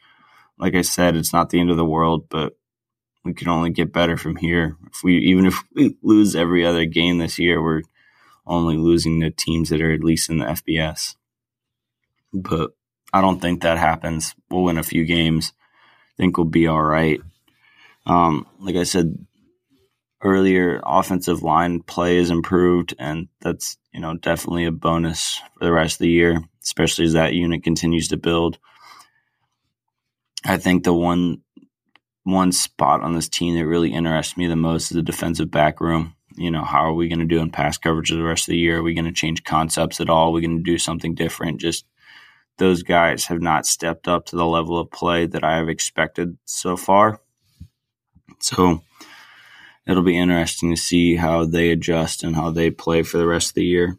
Like 0.58 0.74
I 0.74 0.82
said, 0.82 1.16
it's 1.16 1.32
not 1.32 1.50
the 1.50 1.60
end 1.60 1.70
of 1.70 1.76
the 1.76 1.84
world, 1.84 2.28
but 2.28 2.54
we 3.24 3.34
can 3.34 3.48
only 3.48 3.70
get 3.70 3.92
better 3.92 4.16
from 4.16 4.36
here. 4.36 4.76
If 4.92 5.02
we 5.02 5.18
even 5.18 5.46
if 5.46 5.62
we 5.74 5.96
lose 6.02 6.34
every 6.34 6.64
other 6.64 6.86
game 6.86 7.18
this 7.18 7.38
year, 7.38 7.62
we're 7.62 7.82
only 8.46 8.76
losing 8.76 9.20
to 9.20 9.30
teams 9.30 9.70
that 9.70 9.82
are 9.82 9.92
at 9.92 10.04
least 10.04 10.30
in 10.30 10.38
the 10.38 10.44
FBS. 10.46 11.16
But 12.32 12.70
I 13.12 13.20
don't 13.20 13.40
think 13.40 13.62
that 13.62 13.78
happens. 13.78 14.34
We'll 14.50 14.64
win 14.64 14.78
a 14.78 14.82
few 14.82 15.04
games. 15.04 15.52
I 15.58 16.22
think 16.22 16.36
we'll 16.36 16.46
be 16.46 16.66
all 16.66 16.82
right. 16.82 17.20
Um, 18.06 18.46
like 18.60 18.76
I 18.76 18.84
said 18.84 19.26
earlier, 20.22 20.80
offensive 20.84 21.42
line 21.42 21.82
play 21.82 22.18
is 22.18 22.30
improved, 22.30 22.94
and 22.98 23.28
that's 23.40 23.76
you 23.92 24.00
know 24.00 24.16
definitely 24.16 24.64
a 24.64 24.72
bonus 24.72 25.40
for 25.58 25.64
the 25.64 25.72
rest 25.72 25.96
of 25.96 26.00
the 26.00 26.10
year, 26.10 26.40
especially 26.62 27.06
as 27.06 27.14
that 27.14 27.34
unit 27.34 27.64
continues 27.64 28.08
to 28.08 28.16
build. 28.16 28.58
I 30.46 30.58
think 30.58 30.84
the 30.84 30.94
one 30.94 31.42
one 32.24 32.52
spot 32.52 33.02
on 33.02 33.14
this 33.14 33.28
team 33.28 33.54
that 33.54 33.66
really 33.66 33.92
interests 33.92 34.36
me 34.36 34.46
the 34.46 34.56
most 34.56 34.90
is 34.90 34.96
the 34.96 35.02
defensive 35.02 35.50
back 35.50 35.80
room 35.80 36.16
you 36.36 36.50
know, 36.50 36.64
how 36.64 36.80
are 36.80 36.92
we 36.92 37.08
going 37.08 37.20
to 37.20 37.24
do 37.24 37.40
in 37.40 37.50
pass 37.50 37.78
coverage 37.78 38.10
the 38.10 38.22
rest 38.22 38.46
of 38.46 38.52
the 38.52 38.58
year? 38.58 38.78
Are 38.78 38.82
we 38.82 38.94
going 38.94 39.06
to 39.06 39.12
change 39.12 39.44
concepts 39.44 40.00
at 40.00 40.10
all? 40.10 40.28
Are 40.28 40.32
we 40.32 40.42
going 40.42 40.58
to 40.58 40.62
do 40.62 40.78
something 40.78 41.14
different? 41.14 41.60
Just 41.60 41.86
those 42.58 42.82
guys 42.82 43.26
have 43.26 43.40
not 43.40 43.66
stepped 43.66 44.06
up 44.06 44.26
to 44.26 44.36
the 44.36 44.46
level 44.46 44.78
of 44.78 44.90
play 44.90 45.26
that 45.26 45.42
I 45.42 45.56
have 45.56 45.68
expected 45.68 46.36
so 46.44 46.76
far. 46.76 47.20
So 48.38 48.82
it'll 49.86 50.02
be 50.02 50.18
interesting 50.18 50.70
to 50.70 50.76
see 50.76 51.16
how 51.16 51.46
they 51.46 51.70
adjust 51.70 52.22
and 52.22 52.36
how 52.36 52.50
they 52.50 52.70
play 52.70 53.02
for 53.02 53.16
the 53.16 53.26
rest 53.26 53.50
of 53.50 53.54
the 53.54 53.64
year. 53.64 53.98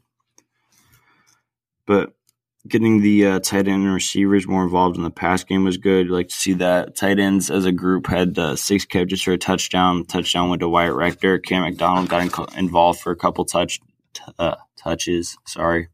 But 1.88 2.14
getting 2.68 3.02
the 3.02 3.26
uh, 3.26 3.40
tight 3.40 3.68
end 3.68 3.92
receivers 3.92 4.48
more 4.48 4.64
involved 4.64 4.98
in 4.98 5.04
the 5.04 5.10
pass 5.10 5.44
game 5.44 5.64
was 5.64 5.78
good. 5.78 6.10
like 6.10 6.30
to 6.30 6.36
see 6.36 6.54
that 6.54 6.96
tight 6.96 7.20
ends 7.20 7.50
as 7.50 7.66
a 7.66 7.72
group 7.72 8.08
had 8.08 8.38
uh, 8.38 8.56
six 8.56 8.86
catches 8.86 9.22
for 9.22 9.34
a 9.34 9.38
touchdown. 9.38 10.06
Touchdown 10.06 10.50
went 10.50 10.62
to 10.62 10.70
Wyatt 10.70 10.94
Rector. 10.94 11.40
Cam 11.40 11.64
McDonald 11.64 12.10
got 12.10 12.24
in- 12.24 12.60
involved 12.60 13.00
for 13.00 13.12
a 13.12 13.16
couple 13.16 13.46
touch 13.46 13.80
t- 14.14 14.22
uh, 14.38 14.56
touches. 14.76 15.38
Sorry. 15.46 15.90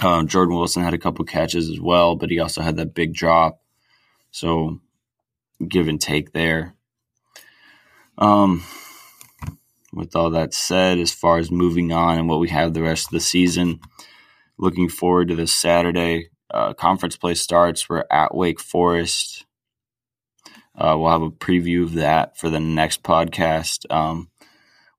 Uh, 0.00 0.24
Jordan 0.24 0.54
Wilson 0.54 0.82
had 0.82 0.94
a 0.94 0.98
couple 0.98 1.24
catches 1.24 1.70
as 1.70 1.80
well, 1.80 2.16
but 2.16 2.30
he 2.30 2.38
also 2.38 2.60
had 2.60 2.76
that 2.76 2.94
big 2.94 3.14
drop. 3.14 3.60
So 4.30 4.80
give 5.66 5.88
and 5.88 6.00
take 6.00 6.32
there. 6.32 6.74
Um, 8.18 8.64
with 9.92 10.14
all 10.14 10.30
that 10.30 10.52
said, 10.52 10.98
as 10.98 11.12
far 11.12 11.38
as 11.38 11.50
moving 11.50 11.92
on 11.92 12.18
and 12.18 12.28
what 12.28 12.40
we 12.40 12.48
have 12.50 12.74
the 12.74 12.82
rest 12.82 13.06
of 13.06 13.12
the 13.12 13.20
season– 13.20 13.80
looking 14.58 14.88
forward 14.88 15.28
to 15.28 15.34
this 15.34 15.54
Saturday. 15.54 16.30
Uh, 16.52 16.72
conference 16.72 17.16
play 17.16 17.34
starts. 17.34 17.88
We're 17.88 18.04
at 18.10 18.34
Wake 18.34 18.60
Forest. 18.60 19.44
Uh, 20.74 20.96
we'll 20.98 21.10
have 21.10 21.22
a 21.22 21.30
preview 21.30 21.82
of 21.82 21.94
that 21.94 22.38
for 22.38 22.48
the 22.48 22.60
next 22.60 23.02
podcast. 23.02 23.84
Um, 23.90 24.30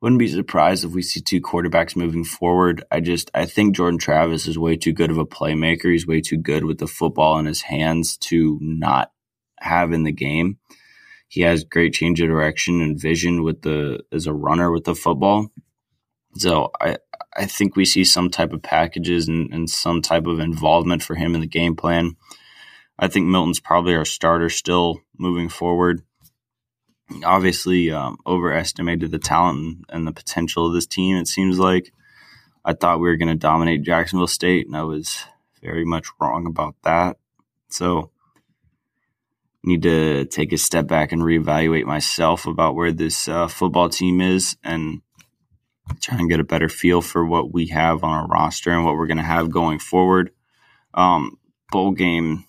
wouldn't 0.02 0.19
be 0.19 0.28
surprised 0.28 0.86
if 0.86 0.91
we 0.91 1.02
see 1.02 1.22
two 1.22 1.41
quarterbacks 1.41 1.95
moving 1.95 2.24
forward. 2.24 2.84
I 2.91 3.00
just 3.00 3.30
I 3.34 3.45
think 3.45 3.76
Jordan 3.76 4.00
Travis 4.00 4.48
is 4.48 4.58
way 4.58 4.78
too 4.78 4.93
good 4.93 5.12
of 5.12 5.17
a 5.17 5.26
playmaker. 5.26 5.91
He's 5.91 6.08
way 6.08 6.22
too 6.22 6.38
good 6.38 6.63
with 6.63 6.78
the 6.78 6.88
football 6.88 7.38
in 7.39 7.45
his 7.45 7.62
hands 7.62 8.17
to 8.17 8.58
not 8.62 9.12
have 9.60 9.91
in 9.91 10.04
the 10.04 10.12
game. 10.12 10.58
He 11.28 11.41
has 11.41 11.63
great 11.63 11.93
change 11.93 12.22
of 12.22 12.30
direction 12.30 12.82
and 12.82 13.00
vision 13.00 13.43
with 13.43 13.62
the 13.62 14.04
as 14.12 14.26
a 14.26 14.34
runner 14.34 14.72
with 14.72 14.86
the 14.86 14.95
football. 14.95 15.52
So 16.36 16.72
I 16.80 16.98
I 17.36 17.46
think 17.46 17.76
we 17.76 17.86
see 17.86 18.04
some 18.04 18.30
type 18.30 18.54
of 18.54 18.62
packages 18.62 19.28
and, 19.28 19.54
and 19.54 19.70
some 19.70 20.02
type 20.02 20.26
of 20.26 20.39
involvement 20.39 21.04
for 21.04 21.15
him 21.15 21.36
in 21.36 21.42
the 21.42 21.48
game 21.48 21.76
plan. 21.76 22.15
I 22.98 23.08
think 23.08 23.28
Milton's 23.28 23.60
probably 23.60 23.96
our 23.96 24.06
starter 24.06 24.50
still 24.50 25.02
moving 25.18 25.48
forward. 25.48 26.02
Obviously, 27.24 27.92
um, 27.92 28.18
overestimated 28.28 29.12
the 29.12 29.20
talent 29.20 29.86
and 29.89 30.06
the 30.06 30.12
potential 30.12 30.68
of 30.68 30.74
this 30.74 30.86
team. 30.86 31.15
It 31.15 31.28
seems 31.28 31.58
like 31.60 31.92
I 32.65 32.74
thought 32.74 33.00
we 33.00 33.08
were 33.08 33.15
going 33.15 33.30
to 33.30 33.36
dominate 33.36 33.84
Jacksonville 33.84 34.28
State, 34.28 34.68
and 34.68 34.76
I 34.76 34.84
was 34.84 35.24
very 35.62 35.86
much 35.86 36.08
wrong 36.20 36.46
about 36.46 36.76
that. 36.84 37.18
So, 37.70 38.12
need 39.63 39.84
to 39.84 40.26
take 40.26 40.52
a 40.52 40.58
step 40.58 40.88
back 40.88 41.12
and 41.12 41.22
reevaluate 41.22 41.86
myself 41.86 42.46
about 42.46 42.76
where 42.76 42.92
this 42.92 43.28
uh, 43.28 43.48
football 43.48 43.89
team 43.89 44.22
is 44.22 44.58
and 44.63 45.02
try 46.02 46.17
and 46.17 46.30
get 46.30 46.39
a 46.39 46.45
better 46.45 46.69
feel 46.69 47.02
for 47.02 47.25
what 47.25 47.54
we 47.54 47.67
have 47.67 48.04
on 48.04 48.12
our 48.12 48.28
roster 48.28 48.71
and 48.71 48.86
what 48.86 48.95
we're 48.95 49.08
going 49.08 49.17
to 49.17 49.23
have 49.23 49.52
going 49.52 49.80
forward. 49.80 50.32
Um, 50.93 51.38
bowl 51.71 51.91
game 51.91 52.45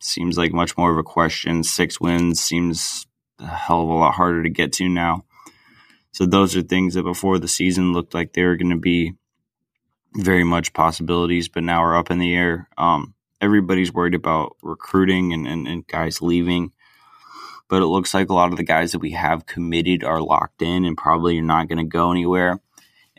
seems 0.00 0.36
like 0.36 0.52
much 0.52 0.76
more 0.76 0.90
of 0.90 0.98
a 0.98 1.02
question. 1.02 1.62
Six 1.62 2.00
wins 2.00 2.40
seems 2.40 3.06
a 3.38 3.46
hell 3.46 3.82
of 3.82 3.88
a 3.88 3.94
lot 3.94 4.14
harder 4.14 4.42
to 4.42 4.50
get 4.50 4.72
to 4.74 4.88
now. 4.88 5.24
So 6.12 6.26
those 6.26 6.56
are 6.56 6.62
things 6.62 6.94
that 6.94 7.04
before 7.04 7.38
the 7.38 7.48
season 7.48 7.92
looked 7.92 8.14
like 8.14 8.32
they 8.32 8.44
were 8.44 8.56
going 8.56 8.70
to 8.70 8.76
be 8.76 9.14
very 10.14 10.44
much 10.44 10.74
possibilities, 10.74 11.48
but 11.48 11.62
now 11.62 11.82
are 11.82 11.96
up 11.96 12.10
in 12.10 12.18
the 12.18 12.34
air. 12.34 12.68
Um, 12.76 13.14
everybody's 13.40 13.92
worried 13.92 14.14
about 14.14 14.56
recruiting 14.62 15.32
and, 15.32 15.46
and, 15.46 15.66
and 15.66 15.86
guys 15.86 16.20
leaving 16.20 16.72
but 17.72 17.80
it 17.80 17.86
looks 17.86 18.12
like 18.12 18.28
a 18.28 18.34
lot 18.34 18.50
of 18.50 18.58
the 18.58 18.62
guys 18.62 18.92
that 18.92 18.98
we 18.98 19.12
have 19.12 19.46
committed 19.46 20.04
are 20.04 20.20
locked 20.20 20.60
in 20.60 20.84
and 20.84 20.94
probably 20.94 21.38
are 21.38 21.42
not 21.42 21.68
going 21.68 21.78
to 21.78 21.84
go 21.84 22.10
anywhere 22.10 22.60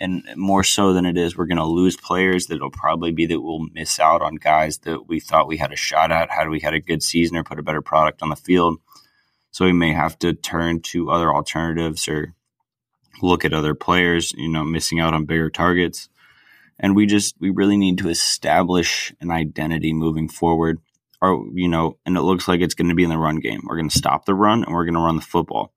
and 0.04 0.26
more 0.36 0.66
so 0.66 0.92
than 0.92 1.06
it 1.06 1.18
is 1.18 1.38
we're 1.38 1.46
going 1.46 1.58
to 1.58 1.64
lose 1.64 1.96
players 1.96 2.48
that'll 2.48 2.70
probably 2.70 3.12
be 3.14 3.26
that 3.26 3.40
we'll 3.40 3.66
miss 3.72 4.02
out 4.02 4.22
on 4.22 4.36
guys 4.36 4.80
that 4.80 5.08
we 5.08 5.22
thought 5.22 5.48
we 5.48 5.56
had 5.56 5.72
a 5.72 5.78
shot 5.78 6.12
at 6.12 6.30
had 6.30 6.50
we 6.50 6.60
had 6.60 6.74
a 6.74 6.82
good 6.82 7.02
season 7.02 7.38
or 7.38 7.44
put 7.44 7.58
a 7.58 7.64
better 7.64 7.82
product 7.82 8.22
on 8.22 8.30
the 8.30 8.36
field. 8.36 8.80
So 9.52 9.64
we 9.64 9.72
may 9.72 9.94
have 9.94 10.20
to 10.20 10.34
turn 10.34 10.82
to 10.82 11.10
other 11.10 11.34
alternatives 11.34 12.10
or 12.10 12.34
look 13.22 13.46
at 13.46 13.54
other 13.54 13.74
players 13.74 14.34
you 14.34 14.50
know 14.50 14.66
missing 14.66 15.00
out 15.00 15.14
on 15.14 15.26
bigger 15.26 15.50
targets. 15.50 16.10
And 16.78 16.98
we 16.98 17.06
just 17.06 17.36
we 17.40 17.50
really 17.50 17.78
need 17.78 17.98
to 18.00 18.10
establish 18.10 19.14
an 19.22 19.32
identity 19.32 19.94
moving 19.94 20.28
forward. 20.28 20.82
Or 21.22 21.46
you 21.54 21.70
know 21.70 21.98
and 22.06 22.18
it 22.18 22.24
looks 22.24 22.50
like 22.50 22.60
it's 22.60 22.76
going 22.76 22.90
to 22.90 22.96
be 22.96 23.06
in 23.06 23.10
the 23.10 23.18
run 23.18 23.38
game. 23.38 23.62
We're 23.64 23.78
going 23.78 23.90
to 23.90 23.98
stop 23.98 24.26
the 24.26 24.36
run 24.36 24.66
and 24.66 24.74
we're 24.74 24.86
going 24.86 24.96
to 24.96 25.00
run 25.00 25.16
the 25.16 25.22
football 25.22 25.73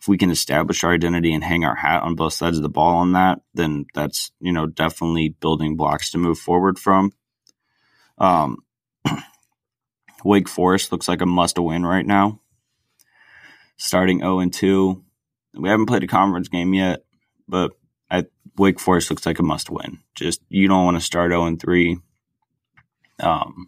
if 0.00 0.08
we 0.08 0.16
can 0.16 0.30
establish 0.30 0.82
our 0.82 0.92
identity 0.92 1.34
and 1.34 1.44
hang 1.44 1.64
our 1.64 1.74
hat 1.74 2.02
on 2.02 2.14
both 2.14 2.32
sides 2.32 2.56
of 2.56 2.62
the 2.62 2.70
ball 2.70 2.96
on 2.96 3.12
that, 3.12 3.40
then 3.52 3.84
that's 3.94 4.32
you 4.40 4.52
know 4.52 4.66
definitely 4.66 5.28
building 5.40 5.76
blocks 5.76 6.10
to 6.10 6.18
move 6.18 6.38
forward 6.38 6.78
from. 6.78 7.12
Um, 8.16 8.58
Wake 10.24 10.48
Forest 10.48 10.90
looks 10.90 11.08
like 11.08 11.20
a 11.20 11.26
must 11.26 11.58
win 11.58 11.84
right 11.84 12.06
now. 12.06 12.40
Starting 13.76 14.20
zero 14.20 14.40
and 14.40 14.52
two, 14.52 15.04
we 15.54 15.68
haven't 15.68 15.86
played 15.86 16.04
a 16.04 16.06
conference 16.06 16.48
game 16.48 16.72
yet, 16.72 17.04
but 17.46 17.72
at 18.10 18.28
Wake 18.56 18.80
Forest 18.80 19.10
looks 19.10 19.26
like 19.26 19.38
a 19.38 19.42
must 19.42 19.68
win. 19.68 19.98
Just 20.14 20.40
you 20.48 20.66
don't 20.66 20.84
want 20.84 20.96
to 20.96 21.02
start 21.02 21.30
zero 21.30 21.44
and 21.44 21.60
three. 21.60 21.98
Um, 23.18 23.66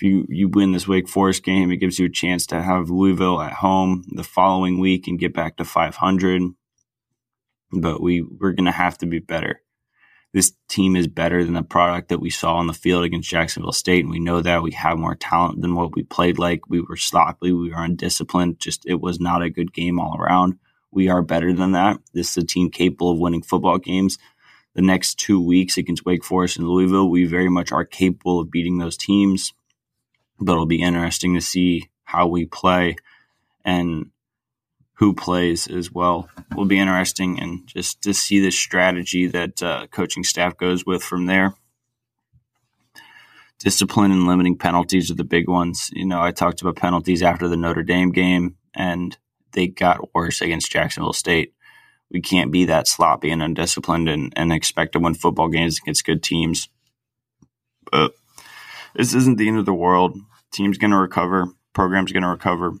if 0.00 0.04
you, 0.04 0.26
you 0.30 0.48
win 0.48 0.72
this 0.72 0.88
Wake 0.88 1.10
Forest 1.10 1.42
game, 1.42 1.70
it 1.70 1.76
gives 1.76 1.98
you 1.98 2.06
a 2.06 2.10
chance 2.10 2.46
to 2.46 2.62
have 2.62 2.88
Louisville 2.88 3.38
at 3.38 3.52
home 3.52 4.02
the 4.08 4.24
following 4.24 4.80
week 4.80 5.06
and 5.06 5.18
get 5.18 5.34
back 5.34 5.58
to 5.58 5.64
500. 5.64 6.42
But 7.70 8.00
we, 8.00 8.22
we're 8.22 8.52
going 8.52 8.64
to 8.64 8.70
have 8.70 8.96
to 8.98 9.06
be 9.06 9.18
better. 9.18 9.60
This 10.32 10.54
team 10.70 10.96
is 10.96 11.06
better 11.06 11.44
than 11.44 11.52
the 11.52 11.62
product 11.62 12.08
that 12.08 12.20
we 12.20 12.30
saw 12.30 12.54
on 12.54 12.66
the 12.66 12.72
field 12.72 13.04
against 13.04 13.28
Jacksonville 13.28 13.72
State. 13.72 14.02
And 14.02 14.10
we 14.10 14.20
know 14.20 14.40
that 14.40 14.62
we 14.62 14.70
have 14.70 14.96
more 14.96 15.16
talent 15.16 15.60
than 15.60 15.74
what 15.74 15.94
we 15.94 16.02
played 16.02 16.38
like. 16.38 16.66
We 16.66 16.80
were 16.80 16.96
sloppy. 16.96 17.52
We 17.52 17.68
were 17.68 17.84
undisciplined. 17.84 18.58
Just, 18.58 18.86
it 18.86 19.02
was 19.02 19.20
not 19.20 19.42
a 19.42 19.50
good 19.50 19.74
game 19.74 20.00
all 20.00 20.16
around. 20.16 20.54
We 20.90 21.10
are 21.10 21.20
better 21.20 21.52
than 21.52 21.72
that. 21.72 21.98
This 22.14 22.38
is 22.38 22.44
a 22.44 22.46
team 22.46 22.70
capable 22.70 23.10
of 23.10 23.18
winning 23.18 23.42
football 23.42 23.76
games 23.76 24.16
the 24.74 24.82
next 24.82 25.16
two 25.16 25.44
weeks 25.44 25.76
against 25.76 26.06
Wake 26.06 26.24
Forest 26.24 26.56
and 26.56 26.68
Louisville, 26.68 27.10
we 27.10 27.24
very 27.24 27.48
much 27.48 27.72
are 27.72 27.84
capable 27.84 28.38
of 28.38 28.52
beating 28.52 28.78
those 28.78 28.96
teams 28.96 29.52
but 30.40 30.52
it'll 30.52 30.66
be 30.66 30.82
interesting 30.82 31.34
to 31.34 31.40
see 31.40 31.90
how 32.04 32.26
we 32.26 32.46
play 32.46 32.96
and 33.64 34.10
who 34.94 35.14
plays 35.14 35.66
as 35.66 35.90
well 35.92 36.28
will 36.54 36.66
be 36.66 36.78
interesting 36.78 37.40
and 37.40 37.66
just 37.66 38.02
to 38.02 38.12
see 38.12 38.40
the 38.40 38.50
strategy 38.50 39.26
that 39.26 39.62
uh, 39.62 39.86
coaching 39.88 40.24
staff 40.24 40.56
goes 40.56 40.84
with 40.84 41.02
from 41.02 41.26
there 41.26 41.54
discipline 43.60 44.10
and 44.10 44.26
limiting 44.26 44.56
penalties 44.56 45.10
are 45.10 45.14
the 45.14 45.22
big 45.22 45.48
ones. 45.48 45.90
You 45.92 46.06
know, 46.06 46.20
I 46.20 46.32
talked 46.32 46.60
about 46.60 46.76
penalties 46.76 47.22
after 47.22 47.46
the 47.46 47.56
Notre 47.56 47.84
Dame 47.84 48.10
game, 48.10 48.56
and 48.74 49.16
they 49.52 49.68
got 49.68 50.12
worse 50.14 50.40
against 50.40 50.72
Jacksonville 50.72 51.12
State. 51.12 51.54
We 52.10 52.20
can't 52.20 52.50
be 52.50 52.64
that 52.64 52.88
sloppy 52.88 53.30
and 53.30 53.42
undisciplined 53.42 54.08
and, 54.08 54.32
and 54.34 54.52
expect 54.52 54.94
to 54.94 54.98
win 54.98 55.14
football 55.14 55.48
games 55.48 55.78
against 55.78 56.06
good 56.06 56.22
teams. 56.22 56.68
But 57.92 58.14
this 58.96 59.14
isn't 59.14 59.38
the 59.38 59.46
end 59.46 59.58
of 59.58 59.66
the 59.66 59.74
world. 59.74 60.18
Team's 60.52 60.78
going 60.78 60.90
to 60.90 60.96
recover. 60.96 61.46
Program's 61.72 62.12
going 62.12 62.22
to 62.22 62.28
recover. 62.28 62.72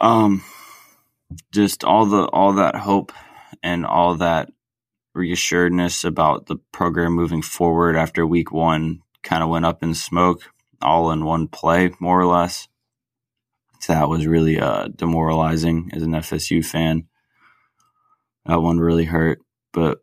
Um, 0.00 0.42
just 1.52 1.84
all 1.84 2.06
the 2.06 2.24
all 2.24 2.54
that 2.54 2.76
hope 2.76 3.12
and 3.62 3.86
all 3.86 4.16
that 4.16 4.50
reassuredness 5.16 6.04
about 6.04 6.46
the 6.46 6.56
program 6.72 7.12
moving 7.12 7.42
forward 7.42 7.96
after 7.96 8.26
week 8.26 8.50
one 8.50 9.00
kind 9.22 9.42
of 9.42 9.48
went 9.48 9.66
up 9.66 9.82
in 9.82 9.94
smoke 9.94 10.42
all 10.82 11.10
in 11.12 11.24
one 11.24 11.48
play, 11.48 11.90
more 12.00 12.20
or 12.20 12.26
less. 12.26 12.68
So 13.80 13.94
that 13.94 14.08
was 14.08 14.26
really 14.26 14.60
uh, 14.60 14.88
demoralizing 14.94 15.90
as 15.92 16.02
an 16.02 16.12
FSU 16.12 16.64
fan. 16.64 17.08
That 18.46 18.60
one 18.60 18.78
really 18.78 19.04
hurt, 19.04 19.40
but 19.72 19.98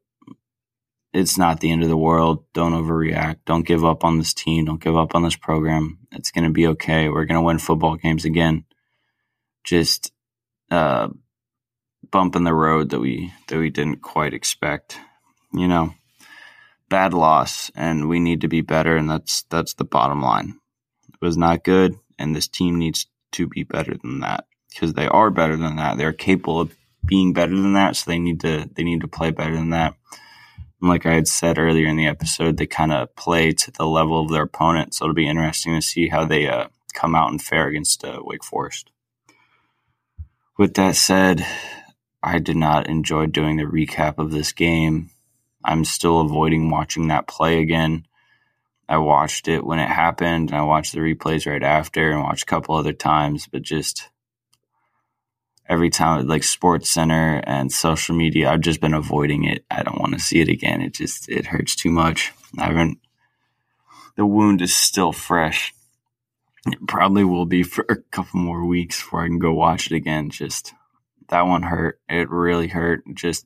it's 1.14 1.38
not 1.38 1.60
the 1.60 1.72
end 1.72 1.84
of 1.84 1.90
the 1.90 1.98
world. 1.98 2.46
Don't 2.54 2.74
overreact. 2.74 3.38
Don't 3.46 3.66
give 3.66 3.84
up 3.84 4.04
on 4.04 4.18
this 4.18 4.34
team. 4.34 4.66
Don't 4.66 4.84
give 4.84 4.96
up 4.96 5.16
on 5.16 5.24
this 5.24 5.36
program. 5.36 6.00
It's 6.12 6.32
going 6.32 6.44
to 6.44 6.52
be 6.52 6.68
okay. 6.68 7.10
We're 7.10 7.26
going 7.26 7.40
to 7.40 7.46
win 7.46 7.58
football 7.58 7.96
games 7.96 8.26
again. 8.26 8.66
Just 9.64 10.12
uh, 10.70 11.10
bump 12.12 12.36
in 12.36 12.44
the 12.44 12.54
road 12.54 12.90
that 12.92 13.00
we 13.00 13.34
that 13.48 13.58
we 13.58 13.70
didn't 13.70 14.02
quite 14.02 14.34
expect. 14.34 15.00
You 15.52 15.68
know, 15.68 15.94
bad 16.90 17.14
loss, 17.14 17.72
and 17.76 18.08
we 18.08 18.20
need 18.20 18.42
to 18.42 18.48
be 18.48 18.62
better, 18.62 18.96
and 18.96 19.10
that's 19.10 19.44
that's 19.50 19.74
the 19.74 19.86
bottom 19.86 20.22
line. 20.22 20.60
It 21.12 21.26
was 21.26 21.38
not 21.38 21.64
good, 21.64 21.96
and 22.18 22.36
this 22.36 22.48
team 22.48 22.78
needs 22.78 23.08
to 23.32 23.48
be 23.48 23.64
better 23.64 23.96
than 24.02 24.20
that 24.22 24.46
because 24.70 24.94
they 24.94 25.08
are 25.08 25.32
better 25.32 25.58
than 25.58 25.76
that. 25.78 25.98
They're 25.98 26.14
capable 26.14 26.62
of 26.62 26.76
being 27.06 27.34
better 27.34 27.56
than 27.56 27.74
that, 27.74 27.96
so 27.96 28.10
they 28.10 28.20
need 28.20 28.42
to 28.42 28.70
they 28.74 28.84
need 28.84 29.02
to 29.02 29.08
play 29.08 29.32
better 29.32 29.56
than 29.56 29.72
that. 29.72 29.96
Like 30.82 31.06
I 31.06 31.14
had 31.14 31.28
said 31.28 31.58
earlier 31.58 31.88
in 31.88 31.98
the 31.98 32.08
episode, 32.08 32.58
they 32.58 32.66
kind 32.66 32.94
of 32.94 33.14
play 33.16 33.52
to 33.52 33.72
the 33.72 33.86
level 33.86 34.22
of 34.22 34.30
their 34.30 34.44
opponent, 34.44 34.94
so 34.94 35.06
it'll 35.06 35.14
be 35.14 35.28
interesting 35.28 35.76
to 35.76 35.82
see 35.82 36.08
how 36.08 36.26
they 36.26 36.48
uh, 36.48 36.68
come 36.94 37.16
out 37.16 37.32
and 37.32 37.42
fare 37.42 37.68
against 37.68 38.06
uh, 38.06 38.20
Wake 38.24 38.44
Forest. 38.44 38.90
With 40.58 40.76
that 40.76 40.96
said, 40.96 41.46
I 42.24 42.40
did 42.40 42.58
not 42.58 42.88
enjoy 42.88 43.28
doing 43.28 43.58
the 43.58 43.64
recap 43.64 44.18
of 44.18 44.32
this 44.32 44.52
game. 44.52 45.10
I'm 45.64 45.86
still 45.86 46.22
avoiding 46.22 46.70
watching 46.70 47.08
that 47.08 47.28
play 47.28 47.62
again. 47.62 48.06
I 48.88 48.98
watched 48.98 49.48
it 49.48 49.66
when 49.66 49.80
it 49.80 49.88
happened, 49.88 50.50
and 50.50 50.60
I 50.60 50.64
watched 50.64 50.94
the 50.94 51.00
replays 51.00 51.46
right 51.46 51.64
after, 51.64 52.12
and 52.12 52.24
watched 52.24 52.44
a 52.44 52.48
couple 52.48 52.76
other 52.76 52.94
times, 52.94 53.48
but 53.52 53.62
just 53.62 54.10
every 55.70 55.92
time, 55.92 56.28
like 56.28 56.44
Sports 56.44 56.90
Center 56.90 57.42
and 57.46 57.72
social 57.72 58.16
media, 58.16 58.50
I've 58.52 58.62
just 58.62 58.82
been 58.82 58.96
avoiding 58.96 59.46
it. 59.46 59.64
I 59.70 59.84
don't 59.84 60.00
want 60.00 60.14
to 60.14 60.20
see 60.20 60.42
it 60.42 60.50
again. 60.50 60.82
It 60.82 60.94
just 60.94 61.30
it 61.30 61.46
hurts 61.46 61.76
too 61.76 61.92
much. 61.92 62.34
I 62.58 62.66
haven't. 62.66 62.98
The 64.18 64.26
wound 64.26 64.62
is 64.62 64.76
still 64.76 65.14
fresh. 65.14 65.74
It 66.66 66.88
probably 66.88 67.24
will 67.24 67.46
be 67.46 67.64
for 67.64 67.86
a 67.88 67.96
couple 67.96 68.40
more 68.42 68.66
weeks 68.66 69.02
before 69.02 69.24
I 69.24 69.28
can 69.28 69.40
go 69.40 69.54
watch 69.54 69.86
it 69.86 69.96
again. 69.96 70.30
Just 70.30 70.74
that 71.30 71.44
one 71.44 71.64
hurt. 71.64 72.02
It 72.10 72.30
really 72.30 72.68
hurt. 72.68 73.04
Just 73.14 73.46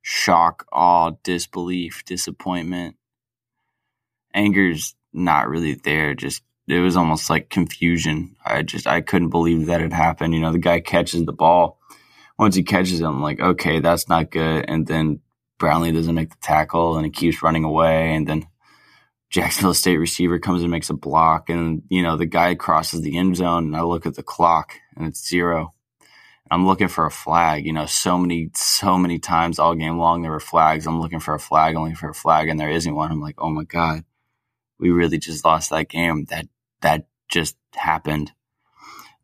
shock, 0.00 0.66
awe, 0.72 1.12
disbelief, 1.22 2.04
disappointment. 2.04 2.96
Anger's 4.34 4.96
not 5.12 5.48
really 5.48 5.74
there. 5.74 6.14
Just 6.14 6.42
it 6.68 6.80
was 6.80 6.96
almost 6.96 7.28
like 7.28 7.50
confusion. 7.50 8.36
I 8.44 8.62
just 8.62 8.86
I 8.86 9.00
couldn't 9.00 9.30
believe 9.30 9.66
that 9.66 9.80
it 9.80 9.92
happened. 9.92 10.34
You 10.34 10.40
know, 10.40 10.52
the 10.52 10.58
guy 10.58 10.80
catches 10.80 11.24
the 11.24 11.32
ball. 11.32 11.78
Once 12.38 12.54
he 12.54 12.62
catches 12.62 13.00
it, 13.00 13.04
I'm 13.04 13.22
like, 13.22 13.40
okay, 13.40 13.80
that's 13.80 14.08
not 14.08 14.30
good. 14.30 14.64
And 14.68 14.86
then 14.86 15.20
Brownlee 15.58 15.92
doesn't 15.92 16.14
make 16.14 16.30
the 16.30 16.36
tackle 16.40 16.96
and 16.96 17.04
he 17.04 17.10
keeps 17.10 17.42
running 17.42 17.64
away. 17.64 18.14
And 18.14 18.26
then 18.26 18.46
Jacksonville 19.30 19.74
State 19.74 19.98
receiver 19.98 20.38
comes 20.38 20.62
and 20.62 20.70
makes 20.70 20.90
a 20.90 20.94
block. 20.94 21.50
And, 21.50 21.82
you 21.88 22.02
know, 22.02 22.16
the 22.16 22.26
guy 22.26 22.54
crosses 22.54 23.02
the 23.02 23.16
end 23.16 23.36
zone 23.36 23.66
and 23.66 23.76
I 23.76 23.82
look 23.82 24.06
at 24.06 24.14
the 24.14 24.22
clock 24.22 24.74
and 24.96 25.06
it's 25.06 25.28
zero. 25.28 25.72
I'm 26.50 26.66
looking 26.66 26.88
for 26.88 27.06
a 27.06 27.10
flag. 27.10 27.64
You 27.64 27.72
know, 27.72 27.86
so 27.86 28.18
many, 28.18 28.50
so 28.54 28.98
many 28.98 29.18
times 29.18 29.58
all 29.58 29.74
game 29.74 29.96
long 29.96 30.20
there 30.20 30.30
were 30.30 30.40
flags. 30.40 30.86
I'm 30.86 31.00
looking 31.00 31.20
for 31.20 31.34
a 31.34 31.40
flag, 31.40 31.76
only 31.76 31.94
for 31.94 32.10
a 32.10 32.14
flag, 32.14 32.48
and 32.48 32.60
there 32.60 32.68
isn't 32.68 32.94
one. 32.94 33.10
I'm 33.10 33.20
like, 33.20 33.40
oh 33.40 33.48
my 33.48 33.64
god, 33.64 34.04
we 34.78 34.90
really 34.90 35.16
just 35.16 35.46
lost 35.46 35.70
that 35.70 35.88
game. 35.88 36.26
That 36.26 36.48
that 36.82 37.06
just 37.28 37.56
happened. 37.74 38.32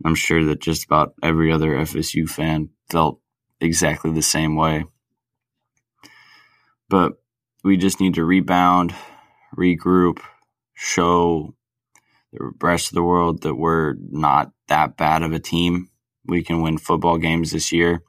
I'm 0.04 0.14
sure 0.14 0.44
that 0.44 0.60
just 0.60 0.84
about 0.84 1.14
every 1.22 1.52
other 1.52 1.76
FSU 1.76 2.28
fan 2.28 2.70
felt 2.88 3.20
exactly 3.60 4.12
the 4.12 4.22
same 4.22 4.56
way. 4.56 4.84
But 6.88 7.20
we 7.64 7.76
just 7.76 8.00
need 8.00 8.14
to 8.14 8.24
rebound, 8.24 8.94
regroup, 9.56 10.20
show 10.74 11.54
the 12.32 12.52
rest 12.62 12.88
of 12.88 12.94
the 12.94 13.02
world 13.02 13.42
that 13.42 13.54
we're 13.54 13.94
not 14.10 14.52
that 14.68 14.96
bad 14.96 15.22
of 15.22 15.32
a 15.32 15.38
team 15.38 15.90
we 16.28 16.44
can 16.44 16.62
win 16.62 16.78
football 16.78 17.18
games 17.18 17.50
this 17.50 17.72
year. 17.72 18.02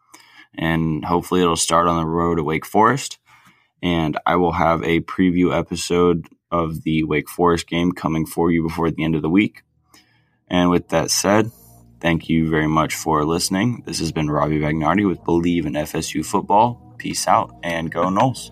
And 0.57 1.05
hopefully 1.05 1.41
it'll 1.41 1.55
start 1.55 1.87
on 1.87 1.97
the 1.97 2.05
road 2.05 2.35
to 2.35 2.43
Wake 2.43 2.65
Forest. 2.65 3.17
And 3.81 4.19
I 4.25 4.35
will 4.35 4.51
have 4.51 4.83
a 4.83 4.99
preview 4.99 5.57
episode 5.57 6.27
of 6.51 6.83
the 6.83 7.03
Wake 7.03 7.29
Forest 7.29 7.67
game 7.67 7.91
coming 7.91 8.25
for 8.25 8.51
you 8.51 8.63
before 8.63 8.91
the 8.91 9.03
end 9.03 9.15
of 9.15 9.21
the 9.21 9.29
week. 9.29 9.63
And 10.47 10.69
with 10.69 10.89
that 10.89 11.11
said, 11.11 11.51
thank 11.99 12.29
you 12.29 12.49
very 12.49 12.67
much 12.67 12.95
for 12.95 13.23
listening. 13.25 13.83
This 13.85 13.99
has 13.99 14.11
been 14.11 14.29
Robbie 14.29 14.59
Bagnardi 14.59 15.07
with 15.07 15.21
Bleav 15.21 15.65
in 15.65 15.73
FSU 15.73 16.25
Football. 16.25 16.95
Peace 16.97 17.27
out 17.27 17.55
and 17.63 17.91
go 17.91 18.05
Noles. 18.05 18.51